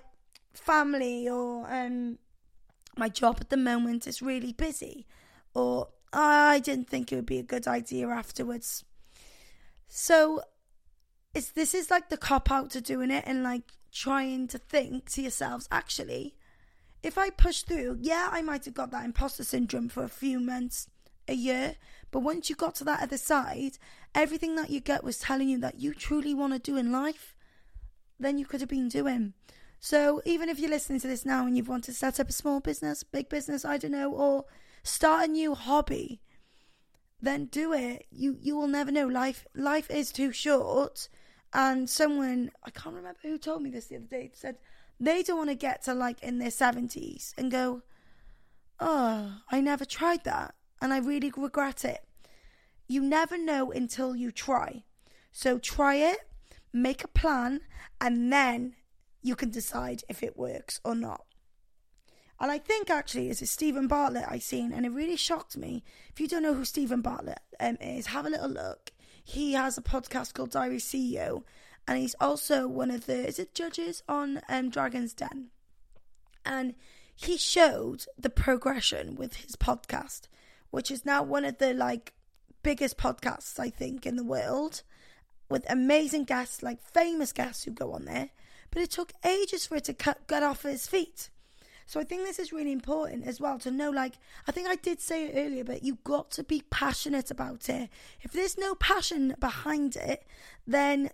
family 0.54 1.28
or 1.28 1.72
um 1.72 2.18
my 2.98 3.10
job 3.10 3.38
at 3.42 3.50
the 3.50 3.58
moment 3.58 4.08
is 4.08 4.22
really 4.22 4.54
busy, 4.54 5.06
or 5.54 5.90
I 6.14 6.60
didn't 6.60 6.90
think 6.90 7.12
it 7.12 7.16
would 7.16 7.26
be 7.26 7.40
a 7.40 7.44
good 7.44 7.68
idea 7.68 8.08
afterwards. 8.08 8.84
So 9.88 10.42
it's 11.36 11.52
this 11.52 11.76
is 11.76 11.92
like 11.92 12.10
the 12.10 12.18
cop 12.18 12.50
out 12.50 12.72
to 12.72 12.82
doing 12.82 13.12
it 13.12 13.24
and 13.28 13.44
like 13.44 13.74
trying 13.92 14.48
to 14.48 14.58
think 14.58 15.10
to 15.12 15.22
yourselves 15.22 15.68
actually 15.72 16.34
if 17.04 17.18
i 17.18 17.30
push 17.30 17.62
through 17.62 17.98
yeah 18.02 18.30
i 18.32 18.42
might 18.42 18.66
have 18.66 18.74
got 18.74 18.90
that 18.90 19.06
imposter 19.06 19.44
syndrome 19.44 19.90
for 19.90 20.04
a 20.04 20.10
few 20.10 20.40
months 20.40 20.90
a 21.28 21.34
year 21.34 21.76
but 22.12 22.22
once 22.22 22.50
you 22.50 22.56
got 22.56 22.74
to 22.74 22.84
that 22.84 23.02
other 23.04 23.18
side 23.18 23.78
everything 24.14 24.56
that 24.56 24.70
you 24.70 24.80
get 24.80 25.04
was 25.04 25.20
telling 25.20 25.50
you 25.50 25.60
that 25.60 25.80
you 25.80 25.94
truly 25.94 26.34
want 26.34 26.54
to 26.54 26.60
do 26.60 26.78
in 26.78 26.92
life 26.92 27.36
then 28.20 28.38
you 28.38 28.46
could 28.46 28.62
have 28.62 28.70
been 28.70 28.88
doing. 28.88 29.34
So 29.82 30.22
even 30.24 30.48
if 30.48 30.58
you're 30.58 30.70
listening 30.70 31.02
to 31.02 31.08
this 31.08 31.26
now 31.26 31.46
and 31.46 31.58
you 31.58 31.66
want 31.66 31.84
to 31.84 31.94
set 31.94 32.18
up 32.18 32.30
a 32.30 32.34
small 32.34 32.62
business 32.62 33.04
big 33.04 33.28
business 33.28 33.66
i 33.66 33.78
don't 33.78 33.92
know 33.92 34.12
or 34.12 34.46
start 34.84 35.26
a 35.26 35.32
new 35.32 35.54
hobby 35.54 36.22
then 37.22 37.46
do 37.46 37.74
it. 37.74 38.06
You 38.12 38.38
you 38.40 38.56
will 38.56 38.68
never 38.68 38.92
know. 38.92 39.08
Life 39.08 39.46
life 39.56 39.90
is 39.90 40.12
too 40.12 40.32
short 40.32 41.10
and 41.56 41.90
someone, 41.90 42.52
I 42.66 42.70
can't 42.70 42.98
remember 42.98 43.20
who 43.22 43.38
told 43.38 43.62
me 43.62 43.70
this 43.70 43.88
the 43.88 43.96
other 43.96 44.06
day, 44.06 44.30
said 44.34 44.58
they 45.00 45.24
don't 45.24 45.38
want 45.38 45.50
to 45.50 45.56
get 45.56 45.84
to 45.84 45.94
like 45.94 46.22
in 46.22 46.38
their 46.38 46.50
70s 46.50 47.34
and 47.38 47.50
go, 47.50 47.82
oh, 48.82 49.38
I 49.50 49.62
never 49.62 49.86
tried 49.86 50.26
that. 50.26 50.54
And 50.82 50.94
I 50.94 50.98
really 50.98 51.32
regret 51.36 51.86
it. 51.86 52.02
You 52.90 53.02
never 53.02 53.38
know 53.38 53.72
until 53.72 54.18
you 54.18 54.34
try. 54.34 54.84
So 55.32 55.58
try 55.58 55.96
it, 55.96 56.28
make 56.74 57.06
a 57.06 57.08
plan, 57.08 57.62
and 58.02 58.34
then 58.34 58.76
you 59.22 59.38
can 59.38 59.50
decide 59.50 60.04
if 60.10 60.22
it 60.22 60.38
works 60.38 60.82
or 60.84 60.94
not. 60.94 61.24
And 62.38 62.52
I 62.52 62.58
think 62.58 62.90
actually 62.90 63.30
it's 63.30 63.42
a 63.42 63.48
Steven 63.48 63.88
Bartlett 63.88 64.26
I 64.28 64.40
seen, 64.40 64.74
and 64.74 64.86
it 64.86 64.92
really 64.92 65.16
shocked 65.16 65.56
me. 65.56 65.86
If 66.12 66.20
you 66.20 66.28
don't 66.28 66.44
know 66.44 66.54
who 66.54 66.66
Steven 66.66 67.00
Bartlett 67.00 67.40
um, 67.62 67.78
is, 67.80 68.08
have 68.08 68.26
a 68.26 68.30
little 68.30 68.50
look. 68.50 68.92
He 69.28 69.54
has 69.54 69.76
a 69.76 69.82
podcast 69.82 70.36
called 70.36 70.52
Diary 70.52 70.78
CEO, 70.78 71.42
and 71.88 71.98
he's 71.98 72.16
also 72.22 72.68
one 72.68 72.92
of 72.92 73.08
the 73.08 73.28
is 73.28 73.40
it 73.40 73.56
judges 73.56 74.04
on 74.08 74.40
um, 74.48 74.70
Dragon's 74.70 75.16
Den, 75.16 75.48
and 76.46 76.76
he 77.16 77.36
showed 77.36 78.06
the 78.20 78.30
progression 78.30 79.16
with 79.16 79.38
his 79.38 79.56
podcast, 79.56 80.28
which 80.70 80.92
is 80.92 81.06
now 81.06 81.24
one 81.24 81.44
of 81.44 81.58
the 81.58 81.74
like 81.74 82.14
biggest 82.62 83.00
podcasts 83.00 83.60
I 83.60 83.72
think 83.72 84.06
in 84.06 84.16
the 84.16 84.24
world, 84.24 84.84
with 85.50 85.66
amazing 85.72 86.26
guests 86.26 86.62
like 86.62 86.80
famous 86.84 87.34
guests 87.34 87.64
who 87.64 87.72
go 87.72 87.94
on 87.94 88.06
there. 88.06 88.30
But 88.70 88.84
it 88.84 88.92
took 88.92 89.12
ages 89.26 89.66
for 89.66 89.78
it 89.78 89.86
to 89.86 89.96
cut, 89.96 90.28
get 90.28 90.44
off 90.44 90.62
his 90.62 90.86
feet. 90.86 91.32
So 91.86 92.00
I 92.00 92.04
think 92.04 92.24
this 92.24 92.40
is 92.40 92.52
really 92.52 92.72
important 92.72 93.28
as 93.28 93.40
well 93.40 93.60
to 93.60 93.72
know 93.72 93.92
like 93.92 94.14
I 94.48 94.52
think 94.52 94.68
I 94.68 94.76
did 94.76 95.00
say 95.00 95.26
it 95.26 95.34
earlier 95.36 95.64
but 95.64 95.84
you've 95.84 96.04
got 96.04 96.32
to 96.32 96.44
be 96.44 96.64
passionate 96.70 97.30
about 97.30 97.70
it. 97.70 97.90
If 98.22 98.32
there's 98.32 98.58
no 98.58 98.76
passion 98.76 99.36
behind 99.40 99.96
it, 99.96 100.26
then 100.66 101.12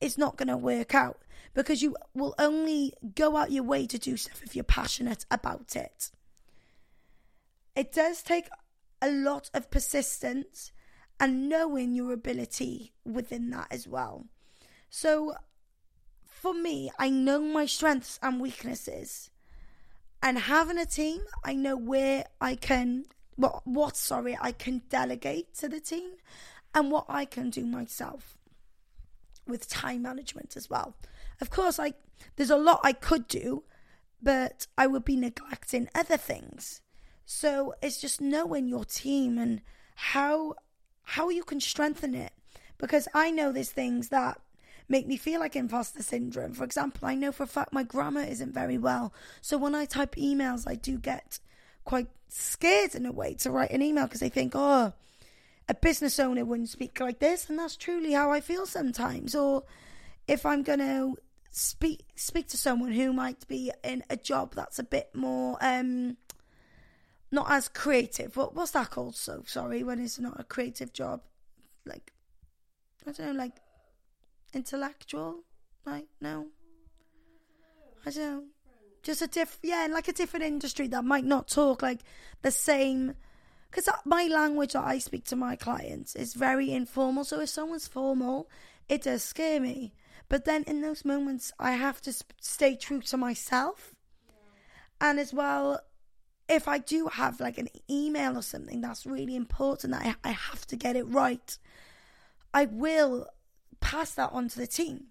it's 0.00 0.18
not 0.18 0.36
going 0.36 0.48
to 0.48 0.56
work 0.56 0.94
out 0.94 1.22
because 1.54 1.82
you 1.82 1.96
will 2.14 2.34
only 2.38 2.92
go 3.14 3.36
out 3.36 3.52
your 3.52 3.62
way 3.62 3.86
to 3.86 3.98
do 3.98 4.16
stuff 4.16 4.42
if 4.42 4.56
you're 4.56 4.64
passionate 4.64 5.24
about 5.30 5.76
it. 5.76 6.10
it 7.76 7.92
does 7.92 8.22
take 8.22 8.48
a 9.00 9.10
lot 9.10 9.50
of 9.54 9.70
persistence 9.70 10.72
and 11.20 11.48
knowing 11.48 11.94
your 11.94 12.12
ability 12.12 12.92
within 13.04 13.50
that 13.50 13.68
as 13.70 13.86
well. 13.86 14.26
So, 14.90 15.34
for 16.24 16.54
me, 16.54 16.90
I 16.98 17.10
know 17.10 17.40
my 17.40 17.66
strengths 17.66 18.18
and 18.22 18.40
weaknesses. 18.40 19.30
And 20.24 20.38
having 20.38 20.78
a 20.78 20.86
team, 20.86 21.20
I 21.44 21.52
know 21.54 21.76
where 21.76 22.24
I 22.40 22.54
can 22.56 23.04
what 23.36 23.66
what 23.66 23.94
sorry 23.94 24.38
I 24.40 24.52
can 24.52 24.80
delegate 24.88 25.54
to 25.56 25.68
the 25.68 25.80
team 25.80 26.12
and 26.74 26.90
what 26.90 27.04
I 27.10 27.26
can 27.26 27.50
do 27.50 27.64
myself 27.66 28.38
with 29.46 29.68
time 29.68 30.00
management 30.00 30.56
as 30.56 30.70
well. 30.70 30.96
Of 31.42 31.50
course, 31.50 31.78
I 31.78 31.92
there's 32.36 32.50
a 32.50 32.56
lot 32.56 32.80
I 32.82 32.94
could 32.94 33.28
do, 33.28 33.64
but 34.22 34.66
I 34.78 34.86
would 34.86 35.04
be 35.04 35.16
neglecting 35.16 35.90
other 35.94 36.16
things. 36.16 36.80
So 37.26 37.74
it's 37.82 38.00
just 38.00 38.22
knowing 38.22 38.66
your 38.66 38.86
team 38.86 39.36
and 39.36 39.60
how 39.94 40.54
how 41.02 41.28
you 41.28 41.44
can 41.44 41.60
strengthen 41.60 42.14
it. 42.14 42.32
Because 42.78 43.08
I 43.12 43.30
know 43.30 43.52
there's 43.52 43.70
things 43.70 44.08
that 44.08 44.40
make 44.88 45.06
me 45.06 45.16
feel 45.16 45.40
like 45.40 45.56
imposter 45.56 46.02
syndrome. 46.02 46.52
For 46.52 46.64
example, 46.64 47.08
I 47.08 47.14
know 47.14 47.32
for 47.32 47.44
a 47.44 47.48
fact 47.48 47.72
my 47.72 47.82
grammar 47.82 48.22
isn't 48.22 48.52
very 48.52 48.78
well. 48.78 49.12
So 49.40 49.56
when 49.56 49.74
I 49.74 49.84
type 49.84 50.16
emails, 50.16 50.68
I 50.68 50.74
do 50.74 50.98
get 50.98 51.38
quite 51.84 52.08
scared 52.28 52.94
in 52.94 53.06
a 53.06 53.12
way 53.12 53.34
to 53.34 53.50
write 53.50 53.70
an 53.70 53.82
email 53.82 54.04
because 54.04 54.20
they 54.20 54.28
think, 54.28 54.52
oh, 54.54 54.92
a 55.68 55.74
business 55.74 56.18
owner 56.18 56.44
wouldn't 56.44 56.68
speak 56.68 57.00
like 57.00 57.18
this. 57.18 57.48
And 57.48 57.58
that's 57.58 57.76
truly 57.76 58.12
how 58.12 58.30
I 58.30 58.40
feel 58.40 58.66
sometimes. 58.66 59.34
Or 59.34 59.64
if 60.28 60.44
I'm 60.44 60.62
going 60.62 60.80
to 60.80 61.16
speak 61.50 62.04
speak 62.16 62.48
to 62.48 62.56
someone 62.56 62.90
who 62.90 63.12
might 63.12 63.46
be 63.46 63.70
in 63.84 64.02
a 64.10 64.16
job 64.16 64.52
that's 64.56 64.80
a 64.80 64.82
bit 64.82 65.08
more 65.14 65.56
um 65.60 66.16
not 67.30 67.50
as 67.50 67.68
creative. 67.68 68.36
What 68.36 68.54
what's 68.54 68.72
that 68.72 68.90
called? 68.90 69.16
So 69.16 69.42
sorry, 69.46 69.82
when 69.82 70.00
it's 70.00 70.18
not 70.18 70.38
a 70.38 70.44
creative 70.44 70.92
job, 70.92 71.20
like 71.86 72.12
I 73.06 73.12
don't 73.12 73.26
know, 73.26 73.32
like 73.38 73.56
intellectual. 74.54 75.40
Like 75.84 76.06
no, 76.20 76.46
I 78.06 78.10
don't. 78.10 78.46
Just 79.02 79.20
a 79.20 79.26
diff, 79.26 79.58
yeah, 79.62 79.86
like 79.90 80.08
a 80.08 80.14
different 80.14 80.46
industry 80.46 80.86
that 80.88 81.04
might 81.04 81.26
not 81.26 81.48
talk 81.48 81.82
like 81.82 82.00
the 82.42 82.50
same. 82.50 83.14
Because 83.70 83.88
my 84.04 84.28
language 84.30 84.72
that 84.72 84.84
I 84.84 84.98
speak 84.98 85.24
to 85.26 85.36
my 85.36 85.56
clients 85.56 86.14
is 86.14 86.32
very 86.32 86.70
informal. 86.72 87.24
So 87.24 87.40
if 87.40 87.50
someone's 87.50 87.88
formal, 87.88 88.48
it 88.88 89.02
does 89.02 89.22
scare 89.22 89.60
me. 89.60 89.92
But 90.28 90.44
then 90.44 90.62
in 90.64 90.80
those 90.80 91.04
moments, 91.04 91.52
I 91.58 91.72
have 91.72 92.00
to 92.02 92.14
stay 92.40 92.76
true 92.76 93.00
to 93.02 93.16
myself. 93.16 93.94
And 95.00 95.18
as 95.18 95.34
well, 95.34 95.80
if 96.48 96.68
I 96.68 96.78
do 96.78 97.08
have 97.08 97.40
like 97.40 97.58
an 97.58 97.68
email 97.90 98.38
or 98.38 98.42
something 98.42 98.80
that's 98.80 99.06
really 99.06 99.36
important, 99.36 99.94
I, 99.94 100.14
I 100.24 100.30
have 100.30 100.66
to 100.68 100.76
get 100.76 100.96
it 100.96 101.04
right, 101.04 101.58
I 102.52 102.66
will 102.66 103.26
pass 103.84 104.12
that 104.14 104.32
on 104.32 104.48
to 104.48 104.58
the 104.58 104.66
team. 104.66 105.08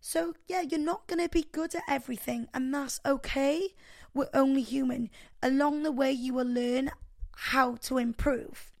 So, 0.00 0.34
yeah, 0.48 0.62
you're 0.62 0.80
not 0.80 1.06
going 1.06 1.22
to 1.22 1.28
be 1.28 1.46
good 1.52 1.74
at 1.74 1.82
everything, 1.86 2.48
and 2.54 2.74
that's 2.74 3.00
okay. 3.04 3.74
We're 4.14 4.30
only 4.32 4.62
human. 4.62 5.10
Along 5.42 5.82
the 5.82 5.92
way, 5.92 6.10
you 6.10 6.32
will 6.32 6.46
learn 6.46 6.90
how 7.36 7.76
to 7.76 7.98
improve. 7.98 8.72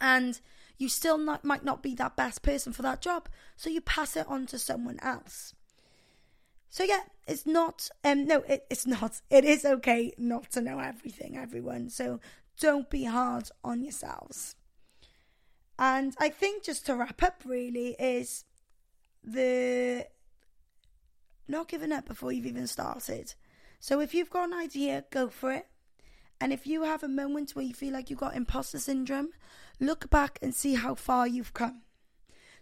And 0.00 0.40
you 0.78 0.88
still 0.88 1.18
not, 1.18 1.44
might 1.44 1.64
not 1.64 1.82
be 1.82 1.94
that 1.96 2.16
best 2.16 2.42
person 2.42 2.72
for 2.72 2.82
that 2.82 3.02
job, 3.02 3.28
so 3.56 3.68
you 3.68 3.82
pass 3.82 4.16
it 4.16 4.26
on 4.26 4.46
to 4.46 4.58
someone 4.58 4.98
else. 5.02 5.54
So 6.70 6.84
yeah, 6.84 7.00
it's 7.26 7.46
not 7.46 7.88
um 8.04 8.26
no, 8.26 8.42
it, 8.42 8.66
it's 8.70 8.86
not. 8.86 9.20
It 9.30 9.44
is 9.44 9.64
okay 9.64 10.12
not 10.18 10.52
to 10.52 10.60
know 10.60 10.78
everything, 10.78 11.36
everyone. 11.36 11.88
So 11.88 12.20
don't 12.60 12.90
be 12.90 13.04
hard 13.04 13.50
on 13.64 13.82
yourselves. 13.82 14.54
And 15.78 16.14
I 16.18 16.28
think 16.28 16.64
just 16.64 16.86
to 16.86 16.96
wrap 16.96 17.22
up 17.22 17.42
really 17.44 17.96
is 17.98 18.44
the 19.24 20.06
not 21.46 21.68
giving 21.68 21.92
up 21.92 22.06
before 22.06 22.32
you've 22.32 22.46
even 22.46 22.66
started. 22.66 23.34
So 23.80 24.00
if 24.00 24.14
you've 24.14 24.30
got 24.30 24.48
an 24.48 24.54
idea, 24.54 25.04
go 25.10 25.28
for 25.28 25.52
it. 25.52 25.66
And 26.40 26.52
if 26.52 26.66
you 26.66 26.82
have 26.84 27.02
a 27.02 27.08
moment 27.08 27.52
where 27.52 27.64
you 27.64 27.74
feel 27.74 27.92
like 27.92 28.10
you've 28.10 28.18
got 28.18 28.36
imposter 28.36 28.78
syndrome, 28.78 29.30
look 29.80 30.08
back 30.10 30.38
and 30.40 30.54
see 30.54 30.74
how 30.74 30.94
far 30.94 31.26
you've 31.26 31.54
come. 31.54 31.82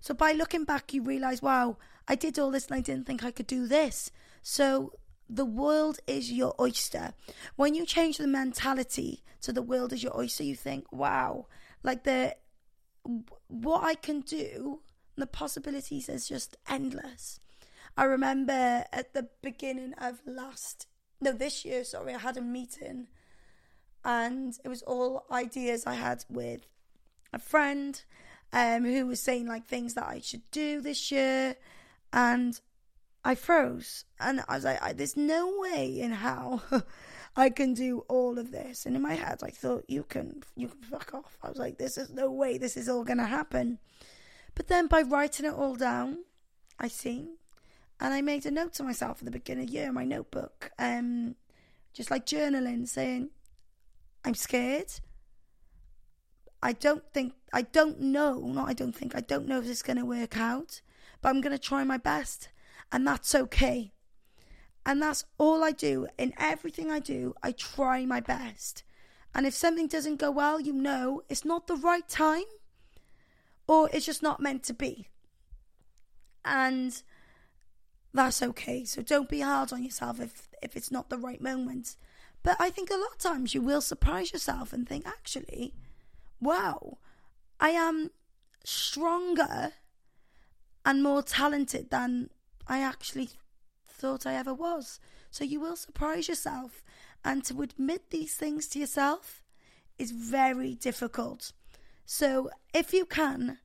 So 0.01 0.15
by 0.15 0.33
looking 0.33 0.65
back, 0.65 0.95
you 0.95 1.03
realize, 1.03 1.43
wow, 1.43 1.79
I 2.09 2.15
did 2.15 2.39
all 2.39 2.51
this 2.51 2.67
and 2.67 2.77
I 2.77 2.81
didn't 2.81 3.07
think 3.07 3.25
I 3.25 3.31
could 3.31 3.47
do 3.47 3.67
this. 3.67 4.11
So 4.43 4.93
the 5.29 5.45
world 5.45 5.99
is 6.07 6.33
your 6.33 6.55
oyster. 6.61 7.13
When 7.57 7.75
you 7.75 7.85
change 7.85 8.19
the 8.19 8.29
mentality 8.29 9.25
to 9.43 9.53
the 9.53 9.63
world 9.63 9.93
is 9.93 10.03
your 10.03 10.17
oyster, 10.17 10.45
you 10.45 10.55
think, 10.55 10.91
wow, 10.93 11.47
like 11.83 12.05
the 12.05 12.37
what 13.49 13.85
I 13.85 13.95
can 13.95 14.21
do, 14.21 14.81
the 15.17 15.27
possibilities 15.27 16.09
is 16.09 16.29
just 16.29 16.57
endless. 16.69 17.41
I 17.97 18.05
remember 18.05 18.85
at 18.93 19.15
the 19.15 19.29
beginning 19.43 19.95
of 19.95 20.21
last, 20.27 20.87
no, 21.21 21.33
this 21.33 21.65
year, 21.65 21.85
sorry, 21.85 22.15
I 22.15 22.19
had 22.19 22.37
a 22.37 22.43
meeting 22.43 23.09
and 24.07 24.57
it 24.65 24.69
was 24.69 24.83
all 24.83 25.27
ideas 25.33 25.85
I 25.85 25.95
had 25.95 26.25
with 26.31 26.61
a 27.33 27.41
friend 27.41 28.01
um, 28.53 28.85
who 28.85 29.07
was 29.07 29.21
saying 29.21 29.47
like 29.47 29.67
things 29.67 29.95
that 29.95 30.07
I 30.07 30.21
should 30.21 30.49
do 30.53 30.81
this 30.81 31.11
year, 31.11 31.57
and 32.13 32.59
I 33.25 33.35
froze, 33.35 34.05
and 34.21 34.43
I 34.49 34.55
was 34.55 34.65
like, 34.65 34.81
I, 34.81 34.93
"There's 34.93 35.17
no 35.17 35.59
way 35.59 36.01
in 36.01 36.13
how 36.13 36.63
I 37.37 37.51
can 37.51 37.75
do 37.75 38.05
all 38.09 38.39
of 38.39 38.53
this." 38.53 38.87
And 38.87 38.95
in 38.95 39.03
my 39.03 39.15
head, 39.15 39.41
I 39.43 39.51
thought, 39.51 39.85
"You 39.89 40.05
can, 40.05 40.45
you 40.55 40.69
can 40.69 40.83
fuck 40.83 41.13
off." 41.13 41.37
I 41.43 41.49
was 41.49 41.59
like, 41.59 41.77
"This 41.77 41.99
is 41.99 42.09
no 42.11 42.31
way. 42.31 42.59
This 42.59 42.77
is 42.77 42.89
all 42.89 43.03
gonna 43.03 43.27
happen." 43.27 43.81
But 44.57 44.69
then 44.69 44.89
by 44.89 45.03
writing 45.03 45.47
it 45.47 45.53
all 45.53 45.77
down, 45.77 46.25
I 46.81 46.89
see, 46.89 47.37
and 48.01 48.13
I 48.13 48.23
made 48.23 48.45
a 48.47 48.51
note 48.51 48.73
to 48.75 48.83
myself 48.83 49.19
at 49.19 49.25
the 49.27 49.31
beginning 49.31 49.65
of 49.65 49.71
the 49.71 49.77
year 49.77 49.89
in 49.89 49.95
my 49.95 50.05
notebook, 50.05 50.73
um, 50.79 51.37
just 51.93 52.11
like 52.11 52.27
journaling, 52.27 52.89
saying, 52.89 53.31
"I'm 54.25 54.35
scared." 54.35 54.93
I 56.63 56.73
don't 56.73 57.05
think, 57.13 57.35
I 57.53 57.63
don't 57.63 58.01
know, 58.01 58.41
not 58.41 58.69
I 58.69 58.73
don't 58.73 58.97
think, 58.97 59.15
I 59.15 59.21
don't 59.21 59.47
know 59.47 59.61
if 59.61 59.69
it's 59.69 59.83
going 59.83 59.99
to 59.99 60.07
work 60.07 60.37
out, 60.39 60.81
but 61.21 61.29
I'm 61.29 61.41
going 61.43 61.57
to 61.57 61.63
try 61.63 61.85
my 61.85 61.99
best. 61.99 62.49
And 62.91 63.07
that's 63.07 63.35
okay. 63.35 63.93
And 64.85 65.03
that's 65.03 65.25
all 65.39 65.63
I 65.63 65.73
do. 65.73 66.09
In 66.19 66.33
everything 66.39 66.91
I 66.91 66.99
do, 66.99 67.35
I 67.43 67.53
try 67.53 68.07
my 68.07 68.21
best. 68.21 68.85
And 69.35 69.47
if 69.47 69.55
something 69.55 69.87
doesn't 69.87 70.17
go 70.17 70.31
well, 70.31 70.59
you 70.59 70.73
know 70.73 71.23
it's 71.29 71.45
not 71.45 71.67
the 71.67 71.77
right 71.77 72.09
time 72.09 72.45
or 73.67 73.89
it's 73.93 74.07
just 74.07 74.23
not 74.23 74.41
meant 74.41 74.63
to 74.65 74.75
be. 74.75 75.09
And 76.45 77.03
that's 78.15 78.43
okay. 78.43 78.85
So 78.85 79.03
don't 79.03 79.29
be 79.29 79.41
hard 79.41 79.73
on 79.73 79.83
yourself 79.83 80.21
if, 80.21 80.49
if 80.63 80.77
it's 80.77 80.91
not 80.91 81.11
the 81.11 81.19
right 81.19 81.41
moment. 81.41 81.97
But 82.43 82.57
I 82.61 82.71
think 82.71 82.91
a 82.91 82.95
lot 82.95 83.13
of 83.13 83.19
times 83.19 83.55
you 83.55 83.61
will 83.61 83.81
surprise 83.81 84.33
yourself 84.33 84.73
and 84.73 84.89
think, 84.89 85.07
actually, 85.07 85.75
wow, 86.41 86.99
I 87.59 87.71
am 87.71 88.11
stronger 88.65 89.73
and 90.85 91.03
more 91.03 91.23
talented 91.23 91.91
than 91.91 92.31
I 92.69 92.81
actually 92.81 93.31
thought 93.89 94.27
I 94.27 94.35
ever 94.35 94.55
was. 94.55 95.01
So 95.31 95.45
you 95.45 95.61
will 95.61 95.77
surprise 95.77 96.29
yourself. 96.29 96.85
And 97.25 97.45
to 97.47 97.63
admit 97.63 98.11
these 98.11 98.35
things 98.35 98.69
to 98.69 98.79
yourself 98.79 99.43
is 99.99 100.13
very 100.13 100.75
difficult. 100.75 101.53
So 102.07 102.51
if 102.73 102.95
you 102.95 103.05
can, 103.05 103.59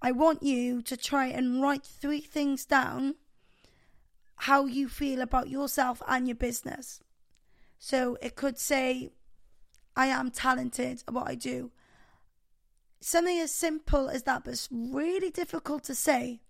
I 0.00 0.12
want 0.12 0.42
you 0.42 0.80
to 0.82 0.96
try 0.96 1.26
and 1.26 1.60
write 1.60 1.84
three 1.84 2.20
things 2.20 2.64
down 2.64 3.16
how 4.42 4.64
you 4.64 4.88
feel 4.88 5.20
about 5.20 5.50
yourself 5.50 6.00
and 6.08 6.26
your 6.26 6.36
business. 6.36 7.00
So 7.78 8.16
it 8.22 8.36
could 8.36 8.58
say, 8.58 9.10
I 9.96 10.06
am 10.06 10.30
talented 10.30 11.02
at 11.06 11.12
what 11.12 11.28
I 11.28 11.34
do 11.34 11.72
something 13.00 13.38
as 13.38 13.52
simple 13.52 14.08
as 14.08 14.24
that, 14.24 14.44
but 14.44 14.52
it's 14.52 14.68
really 14.70 15.30
difficult 15.30 15.84
to 15.84 15.94
say. 15.94 16.40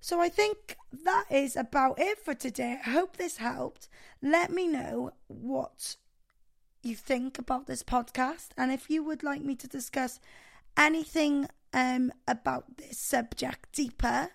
So 0.00 0.20
I 0.20 0.28
think 0.28 0.76
that 1.04 1.24
is 1.30 1.56
about 1.56 1.98
it 1.98 2.18
for 2.18 2.34
today. 2.34 2.78
I 2.84 2.90
hope 2.90 3.16
this 3.16 3.38
helped. 3.38 3.88
Let 4.22 4.50
me 4.52 4.68
know 4.68 5.12
what 5.26 5.96
you 6.82 6.94
think 6.94 7.38
about 7.38 7.66
this 7.66 7.82
podcast 7.82 8.48
and 8.56 8.70
if 8.70 8.88
you 8.88 9.02
would 9.02 9.24
like 9.24 9.42
me 9.42 9.56
to 9.56 9.66
discuss 9.66 10.20
anything 10.76 11.48
um, 11.72 12.12
about 12.26 12.76
this 12.78 12.98
subject 12.98 13.72
deeper 13.72 14.30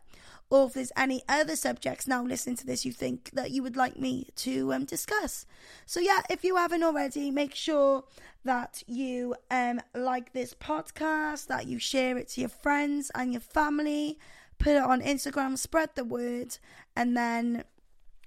or 0.51 0.67
if 0.67 0.73
there's 0.73 0.91
any 0.97 1.23
other 1.29 1.55
subjects 1.55 2.07
now 2.07 2.21
listening 2.23 2.57
to 2.57 2.65
this 2.65 2.85
you 2.85 2.91
think 2.91 3.31
that 3.31 3.51
you 3.51 3.63
would 3.63 3.77
like 3.77 3.97
me 3.97 4.27
to 4.35 4.73
um, 4.73 4.83
discuss. 4.83 5.45
So, 5.85 5.99
yeah, 5.99 6.21
if 6.29 6.43
you 6.43 6.57
haven't 6.57 6.83
already, 6.83 7.31
make 7.31 7.55
sure 7.55 8.03
that 8.43 8.83
you 8.85 9.35
um, 9.49 9.79
like 9.95 10.33
this 10.33 10.53
podcast, 10.53 11.47
that 11.47 11.67
you 11.67 11.79
share 11.79 12.17
it 12.17 12.27
to 12.29 12.41
your 12.41 12.49
friends 12.49 13.11
and 13.15 13.31
your 13.31 13.41
family, 13.41 14.19
put 14.59 14.75
it 14.75 14.83
on 14.83 15.01
Instagram, 15.01 15.57
spread 15.57 15.91
the 15.95 16.03
word, 16.03 16.57
and 16.95 17.15
then 17.15 17.63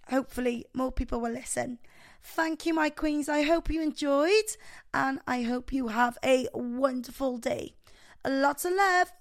hopefully 0.09 0.65
more 0.73 0.93
people 0.93 1.21
will 1.21 1.33
listen. 1.33 1.79
Thank 2.23 2.65
you, 2.65 2.73
my 2.73 2.89
queens. 2.89 3.29
I 3.29 3.43
hope 3.43 3.69
you 3.69 3.83
enjoyed 3.83 4.57
and 4.95 5.21
I 5.27 5.43
hope 5.43 5.75
you 5.75 5.89
have 5.89 6.17
a 6.25 6.49
wonderful 6.55 7.37
day. 7.37 7.75
Lots 8.27 8.65
of 8.65 8.73
love. 8.73 9.13